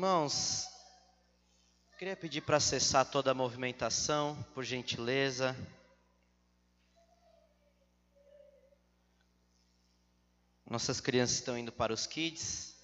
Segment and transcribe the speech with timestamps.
[0.00, 0.66] Irmãos,
[1.98, 5.54] queria pedir para acessar toda a movimentação, por gentileza.
[10.64, 12.74] Nossas crianças estão indo para os kids.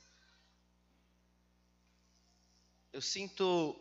[2.93, 3.75] Eu sinto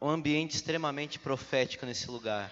[0.00, 2.48] um ambiente extremamente profético nesse lugar.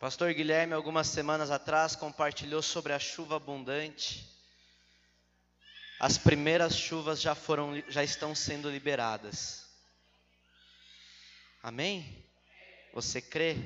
[0.00, 4.33] Pastor Guilherme, algumas semanas atrás, compartilhou sobre a chuva abundante.
[6.04, 9.64] As primeiras chuvas já foram, já estão sendo liberadas.
[11.62, 12.30] Amém?
[12.92, 13.56] Você crê?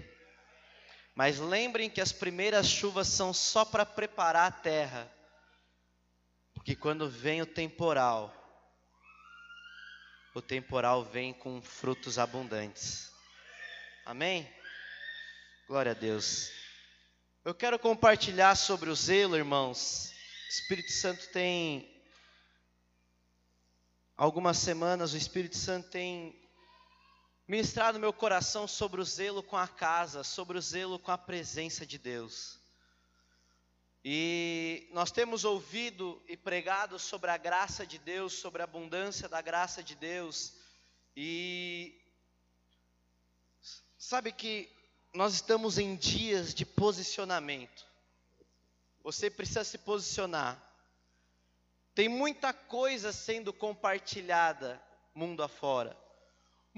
[1.16, 5.12] Mas lembrem que as primeiras chuvas são só para preparar a terra.
[6.54, 8.32] Porque quando vem o temporal,
[10.32, 13.10] o temporal vem com frutos abundantes.
[14.06, 14.48] Amém?
[15.66, 16.52] Glória a Deus.
[17.44, 20.12] Eu quero compartilhar sobre o zelo, irmãos.
[20.46, 21.97] O Espírito Santo tem
[24.18, 26.36] algumas semanas, o Espírito Santo tem
[27.46, 31.86] ministrado meu coração sobre o zelo com a casa, sobre o zelo com a presença
[31.86, 32.58] de Deus.
[34.04, 39.40] E nós temos ouvido e pregado sobre a graça de Deus, sobre a abundância da
[39.40, 40.52] graça de Deus.
[41.16, 41.96] E
[43.96, 44.68] sabe que
[45.14, 47.86] nós estamos em dias de posicionamento.
[49.04, 50.67] Você precisa se posicionar.
[51.98, 54.80] Tem muita coisa sendo compartilhada
[55.12, 55.96] mundo afora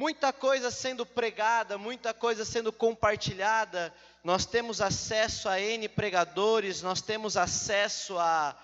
[0.00, 3.94] muita coisa sendo pregada, muita coisa sendo compartilhada.
[4.24, 8.58] Nós temos acesso a N pregadores, nós temos acesso a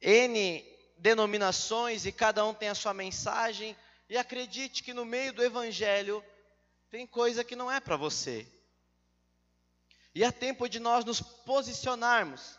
[0.00, 0.64] N
[0.98, 3.76] denominações e cada um tem a sua mensagem.
[4.08, 6.20] E acredite que no meio do Evangelho
[6.90, 8.44] tem coisa que não é para você.
[10.16, 12.58] E é tempo de nós nos posicionarmos,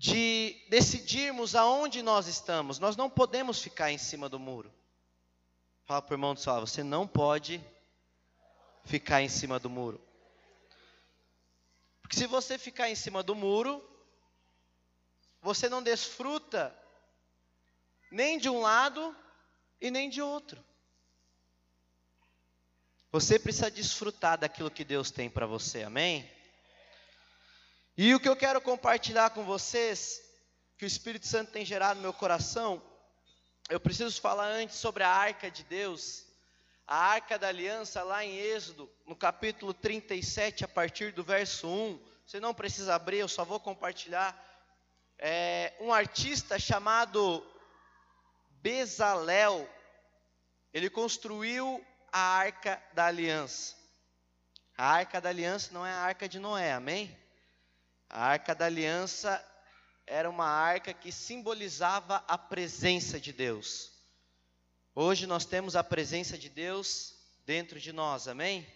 [0.00, 2.78] de decidirmos aonde nós estamos.
[2.78, 4.72] Nós não podemos ficar em cima do muro.
[5.84, 7.62] Fala para o irmão do seu você não pode
[8.86, 10.00] ficar em cima do muro.
[12.00, 13.86] Porque se você ficar em cima do muro,
[15.42, 16.74] você não desfruta
[18.10, 19.14] nem de um lado
[19.82, 20.64] e nem de outro.
[23.12, 26.26] Você precisa desfrutar daquilo que Deus tem para você, amém?
[28.02, 30.22] E o que eu quero compartilhar com vocês,
[30.78, 32.82] que o Espírito Santo tem gerado no meu coração,
[33.68, 36.24] eu preciso falar antes sobre a arca de Deus,
[36.86, 42.02] a arca da aliança, lá em Êxodo, no capítulo 37, a partir do verso 1.
[42.24, 44.34] Você não precisa abrir, eu só vou compartilhar.
[45.18, 47.46] É, um artista chamado
[48.62, 49.68] Bezalel,
[50.72, 53.76] ele construiu a arca da aliança.
[54.74, 57.19] A arca da aliança não é a arca de Noé, amém?
[58.10, 59.42] A arca da aliança
[60.04, 63.92] era uma arca que simbolizava a presença de Deus.
[64.92, 67.14] Hoje nós temos a presença de Deus
[67.46, 68.66] dentro de nós, amém?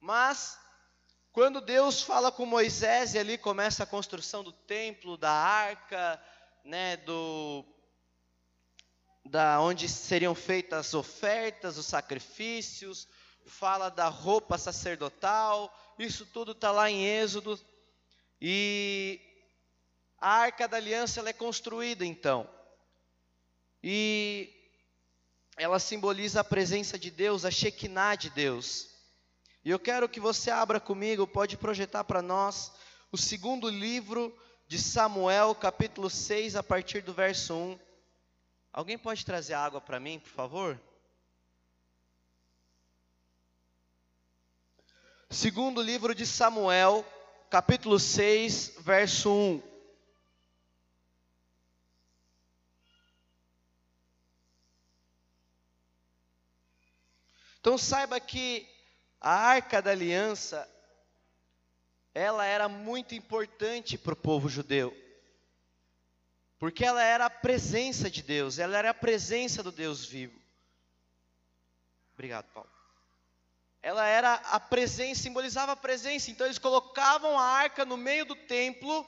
[0.00, 0.58] Mas,
[1.32, 6.22] quando Deus fala com Moisés e ali começa a construção do templo, da arca,
[6.64, 7.62] né, do
[9.26, 13.08] da onde seriam feitas as ofertas, os sacrifícios,
[13.46, 17.58] fala da roupa sacerdotal, isso tudo está lá em Êxodo.
[18.46, 19.22] E
[20.18, 22.46] a arca da aliança ela é construída então.
[23.82, 24.52] E
[25.56, 28.90] ela simboliza a presença de Deus, a Shekinah de Deus.
[29.64, 32.70] E eu quero que você abra comigo, pode projetar para nós
[33.10, 34.38] o segundo livro
[34.68, 37.80] de Samuel, capítulo 6, a partir do verso 1.
[38.74, 40.78] Alguém pode trazer água para mim, por favor?
[45.30, 47.06] Segundo livro de Samuel,
[47.50, 49.74] capítulo 6, verso 1.
[57.60, 58.68] Então saiba que
[59.18, 60.70] a arca da aliança,
[62.12, 64.94] ela era muito importante para o povo judeu.
[66.58, 70.38] Porque ela era a presença de Deus, ela era a presença do Deus vivo.
[72.12, 72.73] Obrigado, Paulo.
[73.84, 76.30] Ela era a presença, simbolizava a presença.
[76.30, 79.06] Então eles colocavam a arca no meio do templo,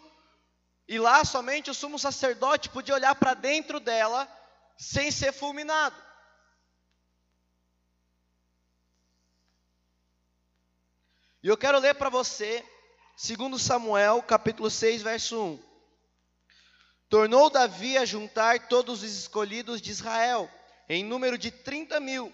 [0.87, 4.29] e lá somente o sumo sacerdote podia olhar para dentro dela
[4.77, 5.97] sem ser fulminado.
[11.43, 12.63] E eu quero ler para você,
[13.17, 15.63] segundo Samuel, capítulo 6, verso 1.
[17.09, 20.51] Tornou Davi a juntar todos os escolhidos de Israel,
[20.87, 22.31] em número de 30 mil.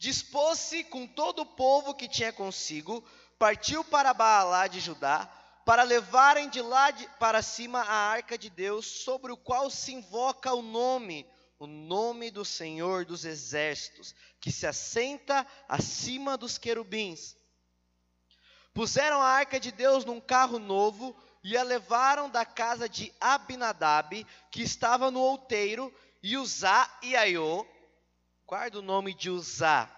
[0.00, 3.04] Dispôs-se com todo o povo que tinha consigo,
[3.38, 5.30] partiu para Baalá de Judá,
[5.66, 9.92] para levarem de lá de, para cima a arca de Deus, sobre o qual se
[9.92, 11.26] invoca o nome,
[11.58, 17.36] o nome do Senhor dos exércitos, que se assenta acima dos querubins.
[18.72, 21.14] Puseram a arca de Deus num carro novo
[21.44, 27.66] e a levaram da casa de Abinadab, que estava no outeiro, e Uzá e Aiô,
[28.50, 29.88] guarda o nome de Uzá,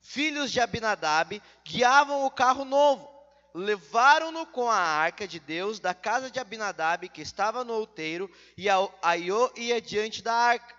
[0.00, 3.08] filhos de Abinadab, guiavam o carro novo.
[3.54, 8.66] Levaram-no com a arca de Deus da casa de Abinadab, que estava no outeiro, e
[9.00, 10.74] Aiô ia diante da arca.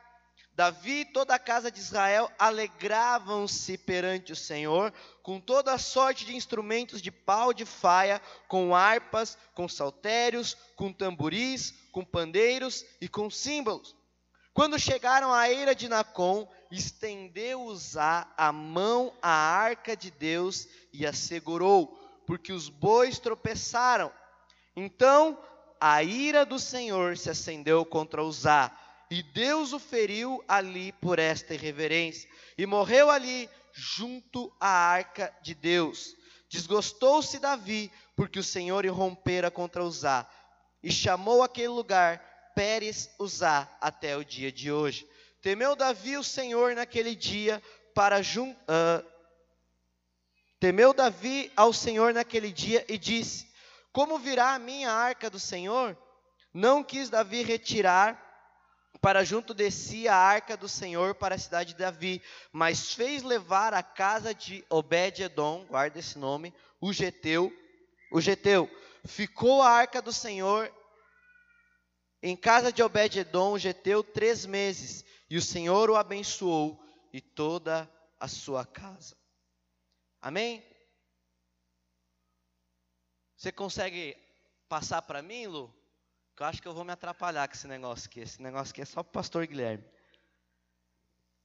[0.52, 4.94] Davi e toda a casa de Israel alegravam-se perante o Senhor
[5.24, 10.92] com toda a sorte de instrumentos de pau de faia, com harpas, com saltérios, com
[10.92, 13.96] tamboris, com pandeiros e com símbolos.
[14.54, 21.06] Quando chegaram à eira de Nacon, estendeu Uzá a mão à arca de Deus e
[21.06, 21.88] a segurou,
[22.26, 24.12] porque os bois tropeçaram.
[24.76, 25.38] Então
[25.80, 28.72] a ira do Senhor se acendeu contra Uzá,
[29.10, 35.56] e Deus o feriu ali por esta irreverência, e morreu ali junto à arca de
[35.56, 36.16] Deus.
[36.50, 40.28] Desgostou-se Davi, porque o Senhor irrompera contra Uzá,
[40.84, 42.20] e chamou aquele lugar
[42.56, 45.09] Pérez Uzá até o dia de hoje.
[45.42, 47.62] Temeu Davi o Senhor naquele dia
[47.94, 48.52] para jun...
[48.52, 49.06] Uh,
[50.60, 53.50] temeu Davi ao Senhor naquele dia e disse:
[53.92, 55.98] Como virá a minha arca do Senhor?
[56.54, 58.26] Não quis Davi retirar
[59.02, 62.22] para junto de si a arca do Senhor para a cidade de Davi,
[62.52, 67.54] mas fez levar a casa de Obed-edom, guarda esse nome, o Geteu,
[68.12, 68.70] o Geteu.
[69.06, 70.70] Ficou a arca do Senhor
[72.22, 76.84] em casa de Obed-edom, o Geteu, três meses, e o Senhor o abençoou
[77.14, 77.90] e toda
[78.20, 79.16] a sua casa.
[80.22, 80.66] Amém?
[83.36, 84.18] Você consegue
[84.68, 85.74] passar para mim, Lu?
[86.36, 88.20] Que eu acho que eu vou me atrapalhar com esse negócio aqui.
[88.20, 89.86] Esse negócio aqui é só para o pastor Guilherme.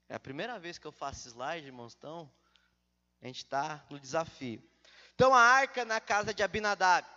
[0.08, 2.30] É a primeira vez que eu faço slide, irmãos, então
[3.22, 4.62] a gente está no desafio.
[5.14, 7.08] Então a arca na casa de Abinadab.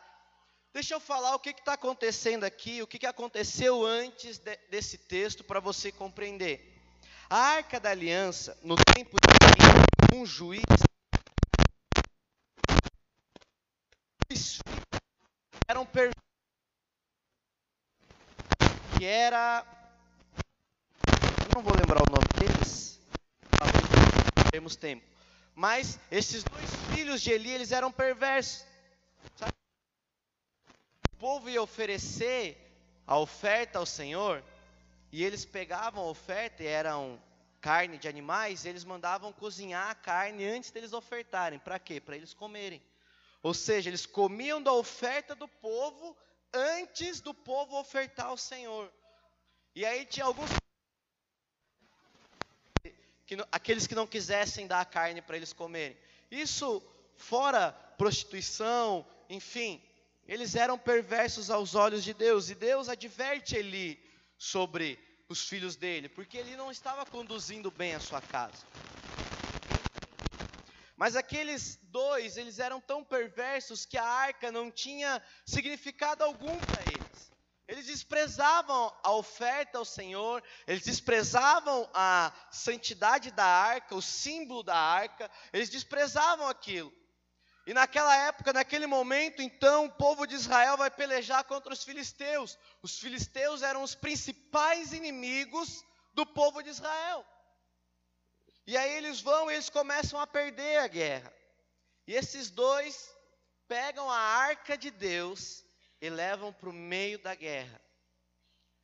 [0.77, 4.95] Deixa eu falar o que está acontecendo aqui, o que, que aconteceu antes de, desse
[4.95, 6.79] texto para você compreender.
[7.27, 10.61] A arca da aliança, no tempo de um juiz,
[15.67, 16.21] eram perfeitos
[18.99, 19.65] que era.
[21.55, 23.01] Não vou lembrar o nome deles,
[24.51, 25.03] temos tempo.
[25.55, 28.76] Mas esses dois filhos de Eli, eles eram perversos.
[31.19, 32.57] Povo ia oferecer
[33.05, 34.43] a oferta ao Senhor,
[35.11, 37.21] e eles pegavam a oferta, e eram
[37.59, 41.59] carne de animais, eles mandavam cozinhar a carne antes deles ofertarem.
[41.59, 41.99] Para quê?
[41.99, 42.81] Para eles comerem.
[43.41, 46.15] Ou seja, eles comiam da oferta do povo
[46.53, 48.91] antes do povo ofertar ao Senhor.
[49.75, 50.49] E aí tinha alguns
[53.25, 55.97] que, aqueles que não quisessem dar a carne para eles comerem.
[56.31, 56.81] Isso
[57.15, 59.81] fora prostituição, enfim,
[60.27, 63.99] eles eram perversos aos olhos de Deus, e Deus adverte Eli
[64.37, 68.65] sobre os filhos dele, porque ele não estava conduzindo bem a sua casa.
[70.95, 76.81] Mas aqueles dois, eles eram tão perversos que a arca não tinha significado algum para
[76.83, 77.31] eles.
[77.67, 84.75] Eles desprezavam a oferta ao Senhor, eles desprezavam a santidade da arca, o símbolo da
[84.75, 86.91] arca, eles desprezavam aquilo.
[87.67, 92.57] E naquela época, naquele momento, então, o povo de Israel vai pelejar contra os filisteus.
[92.81, 95.83] Os filisteus eram os principais inimigos
[96.13, 97.25] do povo de Israel.
[98.65, 101.33] E aí eles vão e eles começam a perder a guerra.
[102.07, 103.13] E esses dois
[103.67, 105.65] pegam a arca de Deus
[105.99, 107.81] e levam para o meio da guerra.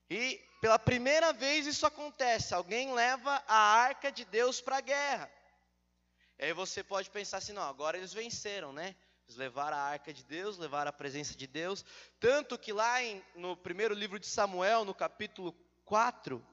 [0.10, 5.32] E pela primeira vez isso acontece, alguém leva a arca de Deus para a guerra.
[6.44, 8.98] Aí você pode pensar assim, não, agora eles venceram, né?
[9.26, 11.86] Eles levaram a arca de Deus, levaram a presença de Deus.
[12.20, 15.54] Tanto que lá em, no primeiro livro de Samuel, no capítulo
[15.86, 16.46] 4,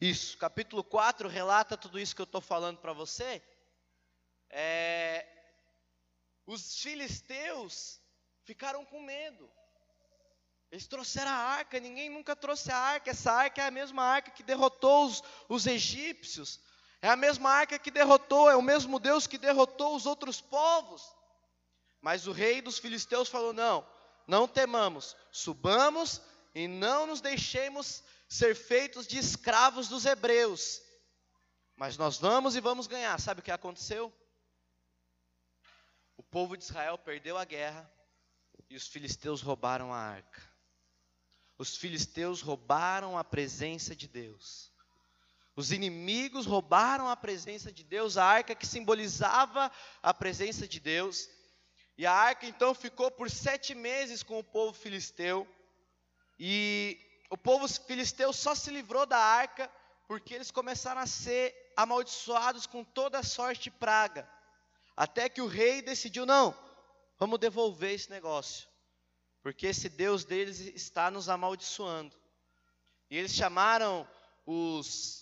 [0.00, 3.42] isso, capítulo 4 relata tudo isso que eu estou falando para você.
[4.48, 5.28] É,
[6.46, 8.00] os filisteus
[8.44, 9.52] ficaram com medo.
[10.70, 13.10] Eles trouxeram a arca, ninguém nunca trouxe a arca.
[13.10, 16.58] Essa arca é a mesma arca que derrotou os, os egípcios.
[17.02, 21.02] É a mesma arca que derrotou, é o mesmo Deus que derrotou os outros povos.
[22.00, 23.84] Mas o rei dos filisteus falou: não,
[24.26, 26.22] não temamos, subamos
[26.54, 30.80] e não nos deixemos ser feitos de escravos dos hebreus.
[31.76, 33.18] Mas nós vamos e vamos ganhar.
[33.20, 34.12] Sabe o que aconteceu?
[36.16, 37.90] O povo de Israel perdeu a guerra
[38.70, 40.42] e os filisteus roubaram a arca.
[41.58, 44.71] Os filisteus roubaram a presença de Deus.
[45.54, 49.70] Os inimigos roubaram a presença de Deus, a arca que simbolizava
[50.02, 51.28] a presença de Deus.
[51.98, 55.46] E a arca então ficou por sete meses com o povo filisteu.
[56.38, 56.98] E
[57.30, 59.70] o povo filisteu só se livrou da arca
[60.08, 64.28] porque eles começaram a ser amaldiçoados com toda sorte de praga.
[64.96, 66.56] Até que o rei decidiu: não,
[67.18, 68.66] vamos devolver esse negócio,
[69.42, 72.16] porque esse Deus deles está nos amaldiçoando.
[73.10, 74.08] E eles chamaram
[74.46, 75.21] os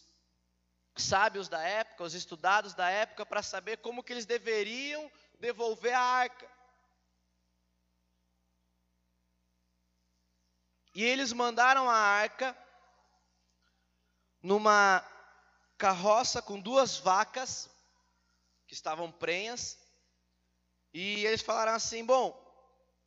[1.02, 6.00] sábios da época, os estudados da época, para saber como que eles deveriam devolver a
[6.00, 6.49] arca.
[10.95, 12.57] E eles mandaram a arca
[14.42, 15.04] numa
[15.78, 17.71] carroça com duas vacas
[18.66, 19.78] que estavam prenhas.
[20.92, 22.38] E eles falaram assim: bom,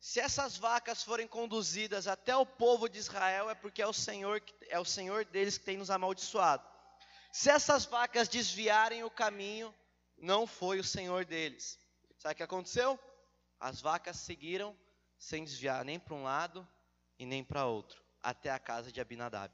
[0.00, 4.42] se essas vacas forem conduzidas até o povo de Israel, é porque é o Senhor,
[4.68, 6.73] é o Senhor deles que tem nos amaldiçoado.
[7.34, 9.74] Se essas vacas desviarem o caminho,
[10.16, 11.80] não foi o Senhor deles.
[12.16, 12.96] Sabe o que aconteceu?
[13.58, 14.78] As vacas seguiram
[15.18, 16.66] sem desviar nem para um lado
[17.18, 19.52] e nem para outro, até a casa de Abinadab.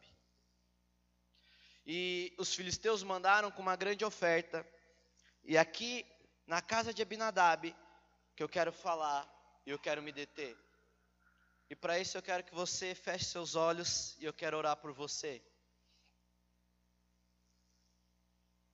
[1.86, 4.62] E os filisteus mandaram com uma grande oferta.
[5.42, 6.04] E aqui,
[6.46, 7.74] na casa de Abinadab,
[8.36, 9.26] que eu quero falar
[9.64, 10.54] e eu quero me deter.
[11.70, 14.92] E para isso eu quero que você feche seus olhos e eu quero orar por
[14.92, 15.42] você.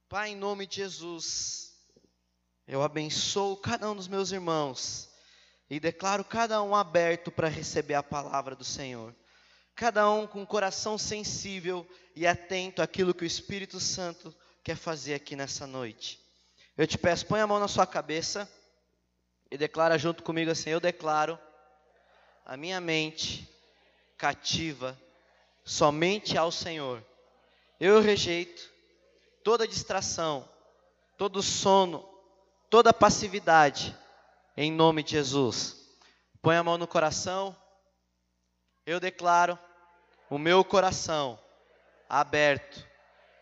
[0.09, 1.75] Pai, em nome de Jesus,
[2.65, 5.11] eu abençoo cada um dos meus irmãos
[5.69, 9.13] e declaro cada um aberto para receber a palavra do Senhor.
[9.75, 11.85] Cada um com coração sensível
[12.15, 14.33] e atento àquilo que o Espírito Santo
[14.63, 16.21] quer fazer aqui nessa noite.
[16.79, 18.49] Eu te peço, põe a mão na sua cabeça
[19.51, 21.37] e declara junto comigo assim: Eu declaro
[22.45, 23.49] a minha mente
[24.17, 24.97] cativa
[25.65, 27.05] somente ao Senhor.
[27.81, 28.76] Eu rejeito
[29.47, 30.45] toda distração,
[31.17, 32.05] todo sono,
[32.69, 33.97] toda passividade,
[34.57, 35.89] em nome de Jesus.
[36.43, 37.57] Põe a mão no coração.
[38.85, 39.57] Eu declaro
[40.29, 41.39] o meu coração
[42.09, 42.85] aberto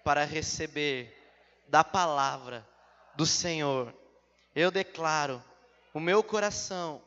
[0.04, 1.11] para receber
[1.68, 2.68] da palavra
[3.16, 3.90] do Senhor.
[4.54, 5.42] Eu declaro
[5.94, 7.00] o meu coração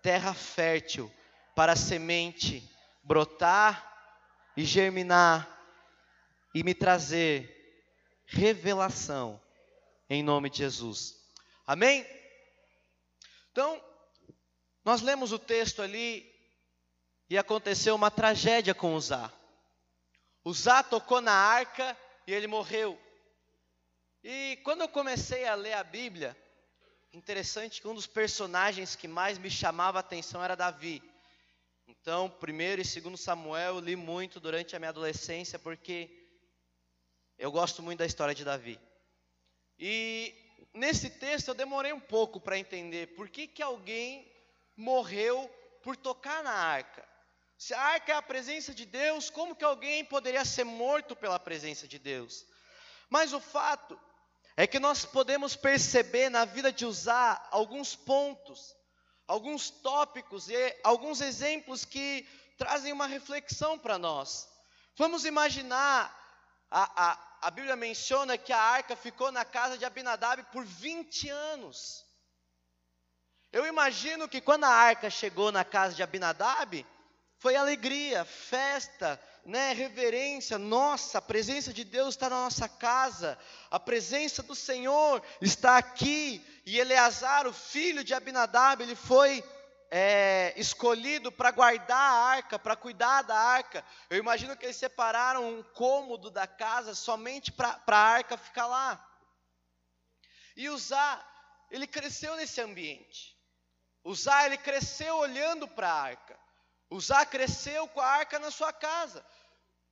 [0.00, 1.12] terra fértil
[1.54, 2.66] para a semente
[3.02, 4.16] brotar
[4.56, 5.46] e germinar
[6.54, 7.57] e me trazer
[8.28, 9.40] revelação
[10.08, 11.16] em nome de Jesus.
[11.66, 12.06] Amém?
[13.50, 13.82] Então,
[14.84, 16.30] nós lemos o texto ali
[17.28, 19.32] e aconteceu uma tragédia com Uzá.
[20.44, 22.98] Uzá tocou na arca e ele morreu.
[24.22, 26.36] E quando eu comecei a ler a Bíblia,
[27.12, 31.02] interessante que um dos personagens que mais me chamava a atenção era Davi.
[31.86, 36.27] Então, primeiro e segundo Samuel eu li muito durante a minha adolescência porque
[37.38, 38.80] eu gosto muito da história de Davi.
[39.78, 40.34] E
[40.74, 44.30] nesse texto eu demorei um pouco para entender por que, que alguém
[44.76, 45.48] morreu
[45.82, 47.06] por tocar na arca.
[47.56, 51.38] Se a arca é a presença de Deus, como que alguém poderia ser morto pela
[51.38, 52.44] presença de Deus?
[53.08, 53.98] Mas o fato
[54.56, 58.76] é que nós podemos perceber na vida de usar alguns pontos,
[59.26, 64.48] alguns tópicos e alguns exemplos que trazem uma reflexão para nós.
[64.96, 66.12] Vamos imaginar
[66.70, 71.28] a, a, a Bíblia menciona que a arca ficou na casa de Abinadab por 20
[71.28, 72.04] anos.
[73.52, 76.84] Eu imagino que quando a arca chegou na casa de Abinadab,
[77.38, 80.58] foi alegria, festa, né, reverência.
[80.58, 83.38] Nossa, a presença de Deus está na nossa casa,
[83.70, 86.44] a presença do Senhor está aqui.
[86.66, 89.42] E Eleazar, o filho de Abinadab, ele foi
[89.90, 93.84] é, escolhido para guardar a arca, para cuidar da arca.
[94.10, 99.04] Eu imagino que eles separaram um cômodo da casa somente para a arca ficar lá.
[100.56, 101.24] E Uzá,
[101.70, 103.36] ele cresceu nesse ambiente.
[104.04, 106.38] Uzá, ele cresceu olhando para a arca.
[106.90, 109.24] Uzá cresceu com a arca na sua casa.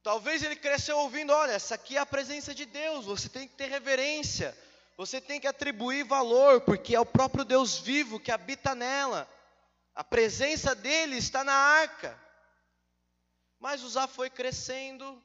[0.02, 3.54] Talvez ele cresceu ouvindo: olha, essa aqui é a presença de Deus, você tem que
[3.54, 4.56] ter reverência,
[4.96, 9.28] você tem que atribuir valor, porque é o próprio Deus vivo que habita nela.
[9.96, 12.20] A presença dele está na arca.
[13.58, 15.22] Mas Uzá foi crescendo,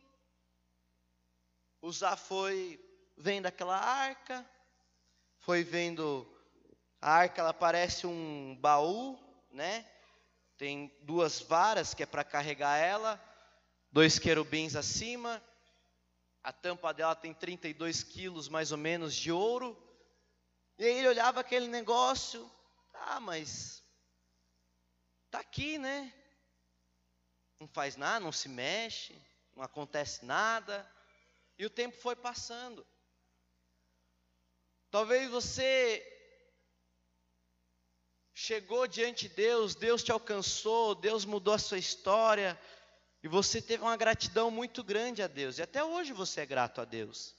[1.82, 2.80] Uzá foi
[3.18, 4.50] vendo aquela arca,
[5.42, 6.26] foi vendo
[7.02, 9.20] a arca, ela parece um baú,
[9.52, 9.86] né?
[10.58, 13.22] Tem duas varas que é para carregar ela,
[13.92, 15.44] dois querubins acima,
[16.42, 19.78] a tampa dela tem 32 quilos mais ou menos de ouro.
[20.78, 22.50] E aí ele olhava aquele negócio,
[22.94, 23.81] Ah, mas
[25.32, 26.14] tá aqui, né?
[27.60, 29.16] Não faz nada, não se mexe,
[29.56, 30.88] não acontece nada.
[31.58, 32.86] E o tempo foi passando.
[34.92, 36.06] Talvez você
[38.34, 42.60] chegou diante de Deus, Deus te alcançou, Deus mudou a sua história,
[43.24, 46.82] e você teve uma gratidão muito grande a Deus, e até hoje você é grato
[46.82, 47.36] a Deus.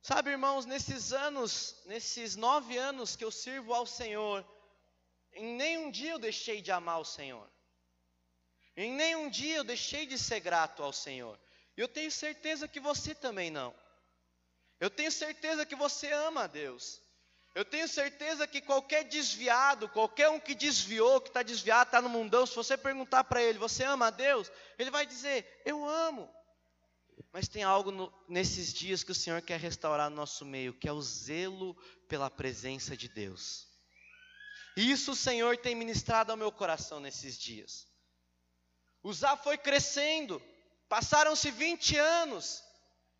[0.00, 4.46] Sabe, irmãos, nesses anos, nesses nove anos que eu sirvo ao Senhor,
[5.32, 7.48] em nenhum dia eu deixei de amar o Senhor,
[8.76, 11.38] em nenhum dia eu deixei de ser grato ao Senhor,
[11.76, 13.74] e eu tenho certeza que você também não.
[14.80, 17.02] Eu tenho certeza que você ama a Deus.
[17.54, 22.08] Eu tenho certeza que qualquer desviado, qualquer um que desviou, que está desviado, está no
[22.08, 24.50] mundão, se você perguntar para ele, você ama a Deus?
[24.78, 26.30] Ele vai dizer, eu amo.
[27.32, 30.88] Mas tem algo no, nesses dias que o Senhor quer restaurar no nosso meio, que
[30.88, 31.76] é o zelo
[32.08, 33.68] pela presença de Deus.
[34.80, 37.86] Isso o Senhor tem ministrado ao meu coração nesses dias.
[39.12, 40.40] Zá foi crescendo,
[40.88, 42.62] passaram-se 20 anos,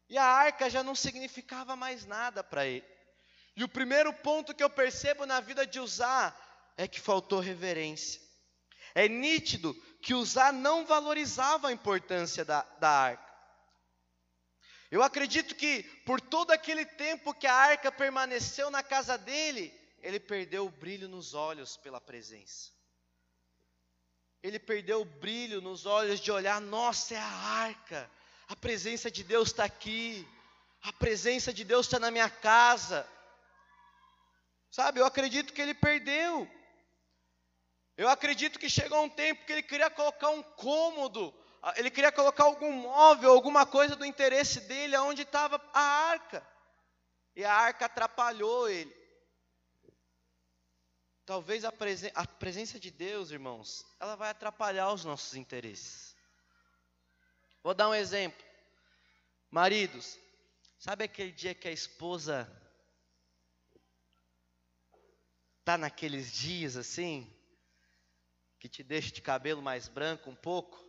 [0.08, 2.86] e a arca já não significava mais nada para ele.
[3.56, 6.34] E o primeiro ponto que eu percebo na vida de Uzá
[6.76, 8.20] é que faltou reverência.
[8.94, 13.30] É nítido que Uzá não valorizava a importância da, da arca.
[14.90, 20.19] Eu acredito que por todo aquele tempo que a arca permaneceu na casa dele, ele
[20.19, 22.71] perdeu o brilho nos olhos pela presença.
[24.42, 28.11] Ele perdeu o brilho nos olhos de olhar, nossa, é a arca,
[28.49, 30.26] a presença de Deus está aqui,
[30.83, 33.07] a presença de Deus está na minha casa.
[34.71, 36.50] Sabe, eu acredito que ele perdeu.
[37.97, 41.35] Eu acredito que chegou um tempo que ele queria colocar um cômodo,
[41.76, 46.47] ele queria colocar algum móvel, alguma coisa do interesse dele, aonde estava a arca.
[47.37, 49.00] E a arca atrapalhou ele.
[51.30, 56.16] Talvez a, presen a presença de Deus, irmãos, ela vai atrapalhar os nossos interesses.
[57.62, 58.45] Vou dar um exemplo.
[59.49, 60.19] Maridos,
[60.76, 62.50] sabe aquele dia que a esposa
[65.60, 67.32] Está naqueles dias assim,
[68.58, 70.84] que te deixa de cabelo mais branco um pouco?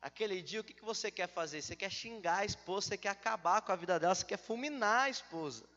[0.00, 1.60] Aquele dia, o que, que você quer fazer?
[1.60, 5.02] Você quer xingar a esposa, você quer acabar com a vida dela, você quer fulminar
[5.02, 5.68] a esposa.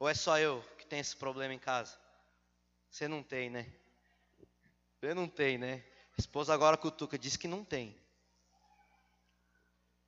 [0.00, 1.99] Ou é só eu que tenho esse problema em casa?
[2.90, 3.72] Você não tem, né?
[4.98, 5.84] Você não tem, né?
[6.18, 7.98] A esposa agora cutuca, diz que não tem.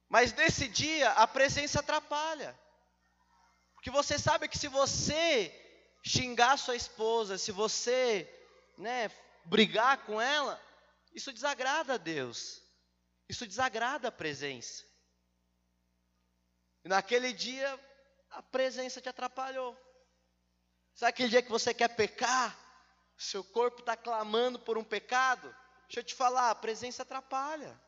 [0.09, 2.59] Mas nesse dia, a presença atrapalha.
[3.75, 5.51] Porque você sabe que se você
[6.05, 8.29] xingar sua esposa, se você,
[8.77, 9.11] né,
[9.45, 10.61] brigar com ela,
[11.14, 12.62] isso desagrada a Deus.
[13.29, 14.85] Isso desagrada a presença.
[16.85, 17.81] E naquele dia
[18.31, 19.75] a presença te atrapalhou.
[20.95, 22.62] Sabe aquele dia que você quer pecar?
[23.23, 25.55] Seu corpo está clamando por um pecado?
[25.87, 27.81] Deixa eu te falar, a presença atrapalha.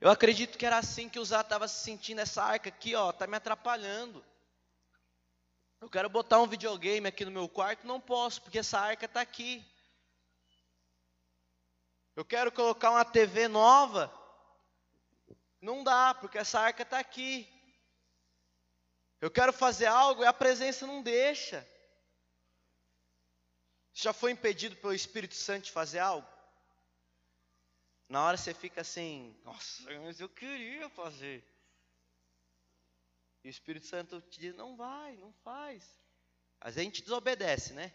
[0.00, 3.26] Eu acredito que era assim que Uzá estava se sentindo essa arca aqui, ó, tá
[3.26, 4.24] me atrapalhando.
[5.80, 9.20] Eu quero botar um videogame aqui no meu quarto, não posso, porque essa arca está
[9.20, 9.64] aqui.
[12.14, 14.12] Eu quero colocar uma TV nova,
[15.60, 17.48] não dá, porque essa arca está aqui.
[19.22, 21.64] Eu quero fazer algo e a presença não deixa.
[23.94, 26.26] Já foi impedido pelo Espírito Santo de fazer algo?
[28.08, 31.44] Na hora você fica assim, nossa, mas eu queria fazer.
[33.44, 35.84] E o Espírito Santo te diz, não vai, não faz.
[36.60, 37.92] Às vezes a gente desobedece, né?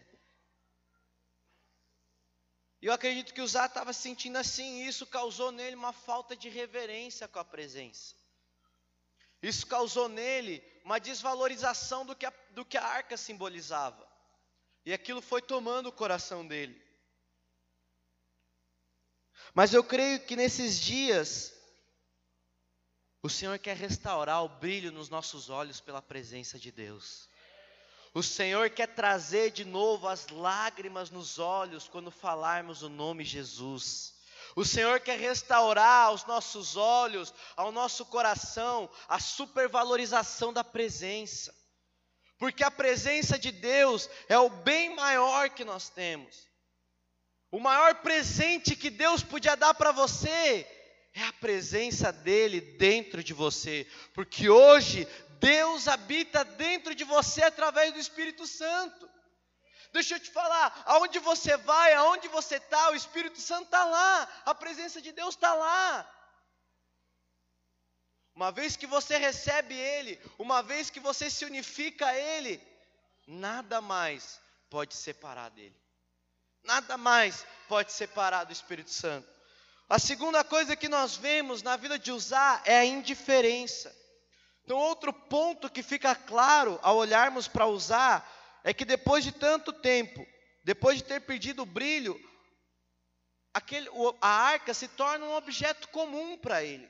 [2.80, 6.34] E eu acredito que o Zá estava sentindo assim, e isso causou nele uma falta
[6.34, 8.16] de reverência com a presença.
[9.42, 14.08] Isso causou nele uma desvalorização do que a, do que a arca simbolizava.
[14.86, 16.82] E aquilo foi tomando o coração dele.
[19.52, 21.54] Mas eu creio que nesses dias,
[23.22, 27.28] o Senhor quer restaurar o brilho nos nossos olhos pela presença de Deus.
[28.14, 34.14] O Senhor quer trazer de novo as lágrimas nos olhos quando falarmos o nome Jesus.
[34.58, 41.54] O Senhor quer restaurar aos nossos olhos, ao nosso coração, a supervalorização da presença.
[42.36, 46.48] Porque a presença de Deus é o bem maior que nós temos.
[47.52, 50.66] O maior presente que Deus podia dar para você
[51.14, 55.06] é a presença dele dentro de você, porque hoje
[55.38, 59.07] Deus habita dentro de você através do Espírito Santo.
[59.92, 64.28] Deixa eu te falar, aonde você vai, aonde você está, o Espírito Santo está lá,
[64.44, 66.14] a presença de Deus está lá.
[68.34, 72.62] uma vez que você recebe Ele, uma vez que você se unifica a Ele,
[73.26, 75.76] nada mais pode separar dele.
[76.62, 79.28] Nada mais pode separar do Espírito Santo.
[79.88, 83.94] A segunda coisa que nós vemos na vida de usar é a indiferença.
[84.64, 89.72] Então, outro ponto que fica claro ao olharmos para usar é que depois de tanto
[89.72, 90.26] tempo,
[90.64, 92.18] depois de ter perdido o brilho,
[93.52, 93.88] aquele,
[94.20, 96.88] a arca se torna um objeto comum para ele.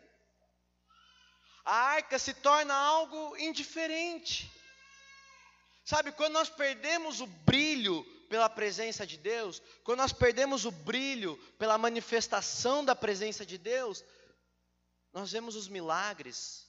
[1.65, 4.51] A arca se torna algo indiferente.
[5.85, 11.37] Sabe, quando nós perdemos o brilho pela presença de Deus, quando nós perdemos o brilho
[11.59, 14.05] pela manifestação da presença de Deus,
[15.13, 16.67] nós vemos os milagres,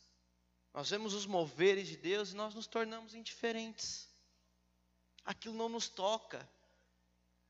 [0.73, 4.08] nós vemos os moveres de Deus e nós nos tornamos indiferentes.
[5.29, 6.49] Aquilo não nos toca,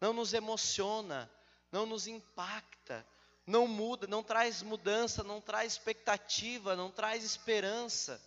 [0.01, 1.31] não nos emociona,
[1.71, 3.07] não nos impacta,
[3.47, 8.21] não muda, não traz mudança, não traz expectativa, não traz esperança.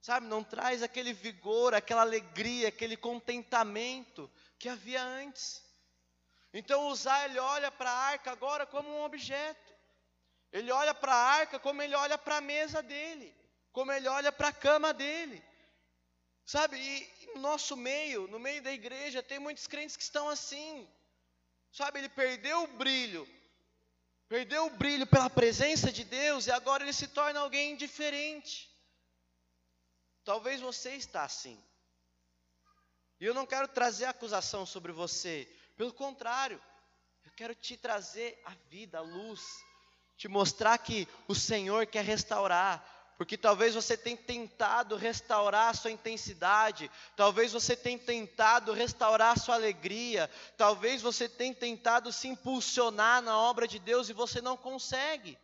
[0.00, 4.28] Sabe, não traz aquele vigor, aquela alegria, aquele contentamento
[4.58, 5.64] que havia antes.
[6.52, 9.72] Então Uzá, ele olha para a arca agora como um objeto.
[10.52, 13.32] Ele olha para a arca como ele olha para a mesa dele,
[13.72, 15.40] como ele olha para a cama dele.
[16.44, 20.88] Sabe, e no nosso meio, no meio da igreja, tem muitos crentes que estão assim.
[21.72, 23.26] Sabe, ele perdeu o brilho,
[24.28, 28.70] perdeu o brilho pela presença de Deus e agora ele se torna alguém indiferente.
[30.24, 31.62] Talvez você está assim.
[33.18, 36.60] E eu não quero trazer acusação sobre você, pelo contrário,
[37.24, 39.40] eu quero te trazer a vida, a luz,
[40.16, 42.84] te mostrar que o Senhor quer restaurar,
[43.16, 49.40] porque talvez você tenha tentado restaurar a sua intensidade, talvez você tenha tentado restaurar a
[49.40, 54.56] sua alegria, talvez você tenha tentado se impulsionar na obra de Deus e você não
[54.56, 55.38] consegue.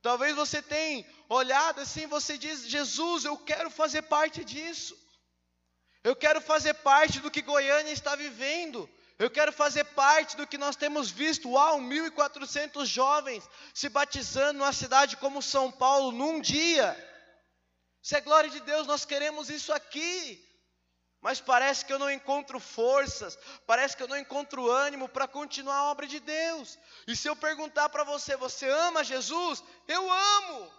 [0.00, 4.94] Talvez você tenha olhado assim, você diz: Jesus, eu quero fazer parte disso.
[6.02, 8.88] Eu quero fazer parte do que Goiânia está vivendo.
[9.16, 11.50] Eu quero fazer parte do que nós temos visto.
[11.50, 16.96] Uau, 1.400 jovens se batizando numa cidade como São Paulo num dia.
[18.02, 20.42] Se é glória de Deus, nós queremos isso aqui.
[21.20, 25.76] Mas parece que eu não encontro forças, parece que eu não encontro ânimo para continuar
[25.76, 26.78] a obra de Deus.
[27.06, 29.64] E se eu perguntar para você, você ama Jesus?
[29.88, 30.72] Eu amo.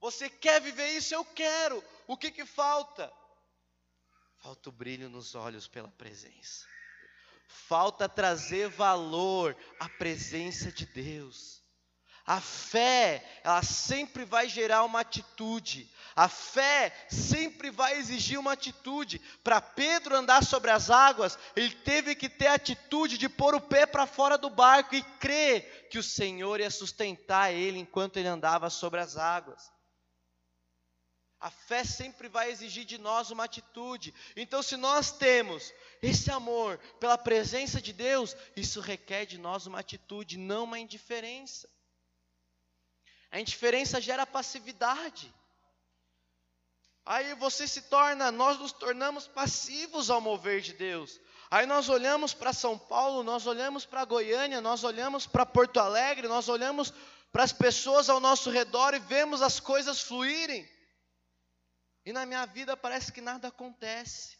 [0.00, 1.14] Você quer viver isso?
[1.14, 1.84] Eu quero.
[2.08, 3.12] O que que falta?
[4.38, 6.75] Falta o brilho nos olhos pela presença
[7.48, 11.56] falta trazer valor à presença de Deus.
[12.26, 15.88] A fé, ela sempre vai gerar uma atitude.
[16.16, 19.20] A fé sempre vai exigir uma atitude.
[19.44, 23.60] Para Pedro andar sobre as águas, ele teve que ter a atitude de pôr o
[23.60, 28.28] pé para fora do barco e crer que o Senhor ia sustentar ele enquanto ele
[28.28, 29.75] andava sobre as águas.
[31.46, 34.12] A fé sempre vai exigir de nós uma atitude.
[34.34, 39.78] Então, se nós temos esse amor pela presença de Deus, isso requer de nós uma
[39.78, 41.68] atitude, não uma indiferença.
[43.30, 45.32] A indiferença gera passividade.
[47.04, 51.20] Aí você se torna, nós nos tornamos passivos ao mover de Deus.
[51.48, 56.26] Aí nós olhamos para São Paulo, nós olhamos para Goiânia, nós olhamos para Porto Alegre,
[56.26, 56.92] nós olhamos
[57.30, 60.68] para as pessoas ao nosso redor e vemos as coisas fluírem.
[62.06, 64.38] E na minha vida parece que nada acontece.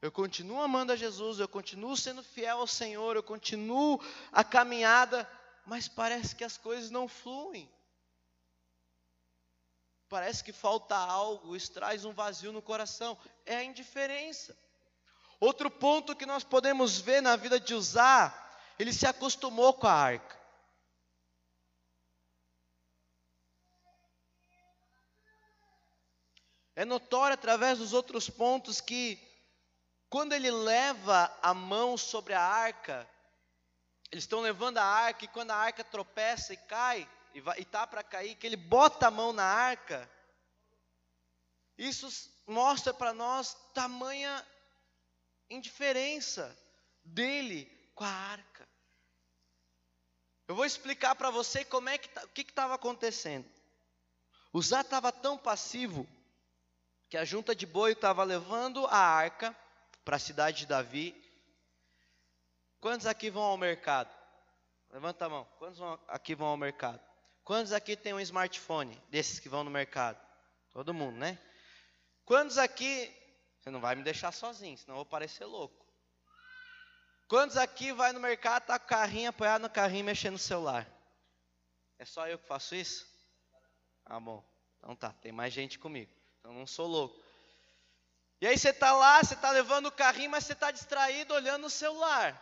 [0.00, 4.00] Eu continuo amando a Jesus, eu continuo sendo fiel ao Senhor, eu continuo
[4.32, 5.30] a caminhada,
[5.66, 7.70] mas parece que as coisas não fluem.
[10.08, 13.18] Parece que falta algo, isso traz um vazio no coração.
[13.44, 14.56] É a indiferença.
[15.38, 19.92] Outro ponto que nós podemos ver na vida de Usar, ele se acostumou com a
[19.92, 20.43] arca.
[26.76, 29.18] É notório através dos outros pontos que,
[30.08, 33.08] quando ele leva a mão sobre a arca,
[34.10, 38.02] eles estão levando a arca, e quando a arca tropeça e cai, e está para
[38.02, 40.08] cair, que ele bota a mão na arca,
[41.76, 42.08] isso
[42.46, 44.46] mostra para nós tamanha
[45.50, 46.56] indiferença
[47.04, 48.68] dele com a arca.
[50.46, 53.48] Eu vou explicar para você como é que tá, o que estava acontecendo.
[54.52, 56.06] O Zá estava tão passivo
[57.14, 59.56] que a junta de boi estava levando a arca
[60.04, 61.14] para a cidade de Davi.
[62.80, 64.12] Quantos aqui vão ao mercado?
[64.90, 65.44] Levanta a mão.
[65.56, 67.00] Quantos aqui vão ao mercado?
[67.44, 70.20] Quantos aqui tem um smartphone desses que vão no mercado?
[70.72, 71.38] Todo mundo, né?
[72.24, 73.08] Quantos aqui.
[73.60, 75.86] Você não vai me deixar sozinho, senão eu vou parecer louco.
[77.28, 80.84] Quantos aqui vai no mercado, tá com o carrinho apoiado no carrinho mexendo no celular?
[81.96, 83.06] É só eu que faço isso?
[84.04, 84.44] Ah, bom.
[84.78, 86.23] Então tá, tem mais gente comigo.
[86.44, 87.18] Então não sou louco.
[88.38, 91.64] E aí você tá lá, você tá levando o carrinho, mas você tá distraído olhando
[91.66, 92.38] o celular,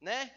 [0.00, 0.34] né?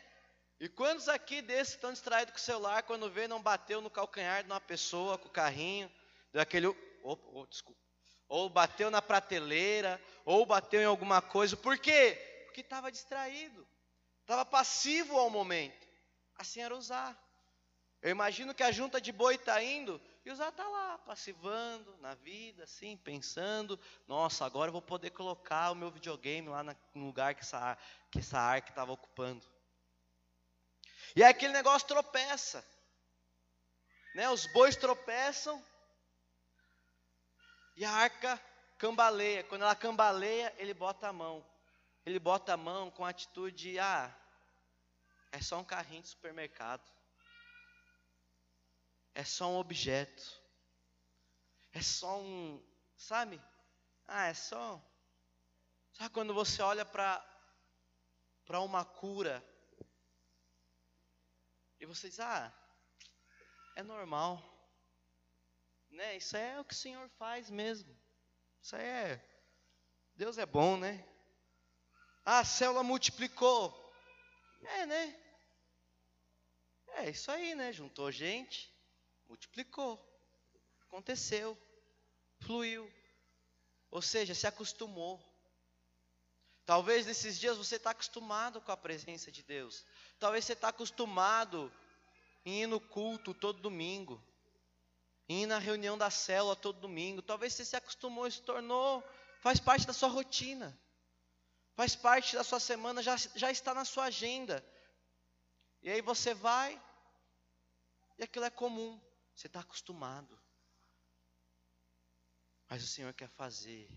[0.59, 4.43] E quantos aqui desses estão distraídos com o celular quando vê não bateu no calcanhar
[4.43, 5.91] de uma pessoa com o carrinho,
[6.31, 6.67] deu aquele,
[7.01, 7.81] oh, desculpa,
[8.27, 11.57] ou bateu na prateleira, ou bateu em alguma coisa.
[11.57, 12.43] Por quê?
[12.45, 13.67] Porque estava distraído,
[14.21, 15.87] estava passivo ao momento.
[16.35, 17.19] Assim era usar.
[17.99, 21.95] Eu imagino que a junta de boi está indo e o Zá está lá, passivando
[21.97, 27.05] na vida, assim, pensando: nossa, agora eu vou poder colocar o meu videogame lá no
[27.05, 27.77] lugar que essa,
[28.09, 29.45] que essa arca estava ocupando.
[31.15, 32.65] E aí aquele negócio tropeça.
[34.15, 34.27] Né?
[34.29, 35.63] Os bois tropeçam
[37.75, 38.41] e a arca
[38.79, 39.43] cambaleia.
[39.43, 41.45] Quando ela cambaleia, ele bota a mão.
[42.03, 44.11] Ele bota a mão com a atitude de, ah,
[45.31, 46.94] é só um carrinho de supermercado.
[49.15, 50.23] É só um objeto.
[51.71, 52.61] É só um,
[52.97, 53.41] sabe?
[54.05, 54.81] Ah, é só.
[55.93, 57.25] Sabe quando você olha para
[58.45, 59.43] para uma cura
[61.79, 62.53] e você diz: "Ah,
[63.77, 64.43] é normal".
[65.89, 66.17] Né?
[66.17, 67.97] Isso é o que o Senhor faz mesmo.
[68.61, 69.25] Isso é
[70.13, 71.07] Deus é bom, né?
[72.25, 73.73] Ah, a célula multiplicou.
[74.61, 75.21] É, né?
[76.97, 77.71] É isso aí, né?
[77.71, 78.74] Juntou gente,
[79.27, 79.99] multiplicou,
[80.81, 81.57] aconteceu,
[82.39, 82.91] fluiu.
[83.91, 85.23] Ou seja, se acostumou.
[86.65, 89.85] Talvez nesses dias você está acostumado com a presença de Deus.
[90.19, 91.71] Talvez você está acostumado
[92.45, 94.21] em ir no culto todo domingo.
[95.29, 97.21] Em ir na reunião da célula todo domingo.
[97.21, 99.03] Talvez você se acostumou e se tornou,
[99.41, 100.77] faz parte da sua rotina.
[101.75, 104.65] Faz parte da sua semana, já, já está na sua agenda.
[105.81, 106.81] E aí você vai,
[108.17, 108.99] e aquilo é comum.
[109.35, 110.39] Você está acostumado.
[112.69, 113.89] Mas o Senhor quer fazer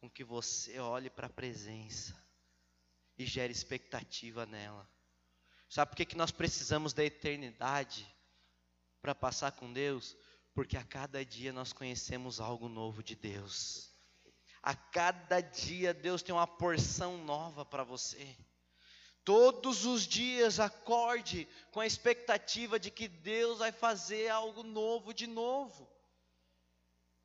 [0.00, 2.14] com que você olhe para a presença
[3.16, 4.88] e gere expectativa nela.
[5.68, 8.06] Sabe por que, que nós precisamos da eternidade
[9.00, 10.16] para passar com Deus?
[10.54, 13.94] Porque a cada dia nós conhecemos algo novo de Deus.
[14.62, 18.36] A cada dia Deus tem uma porção nova para você.
[19.24, 25.26] Todos os dias acorde com a expectativa de que Deus vai fazer algo novo de
[25.26, 25.88] novo.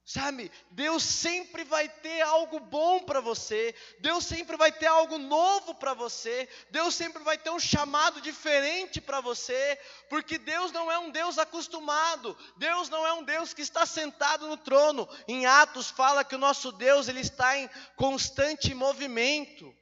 [0.05, 5.73] Sabe, Deus sempre vai ter algo bom para você, Deus sempre vai ter algo novo
[5.75, 9.79] para você, Deus sempre vai ter um chamado diferente para você,
[10.09, 14.45] porque Deus não é um Deus acostumado, Deus não é um Deus que está sentado
[14.45, 15.07] no trono.
[15.25, 19.73] Em Atos fala que o nosso Deus ele está em constante movimento.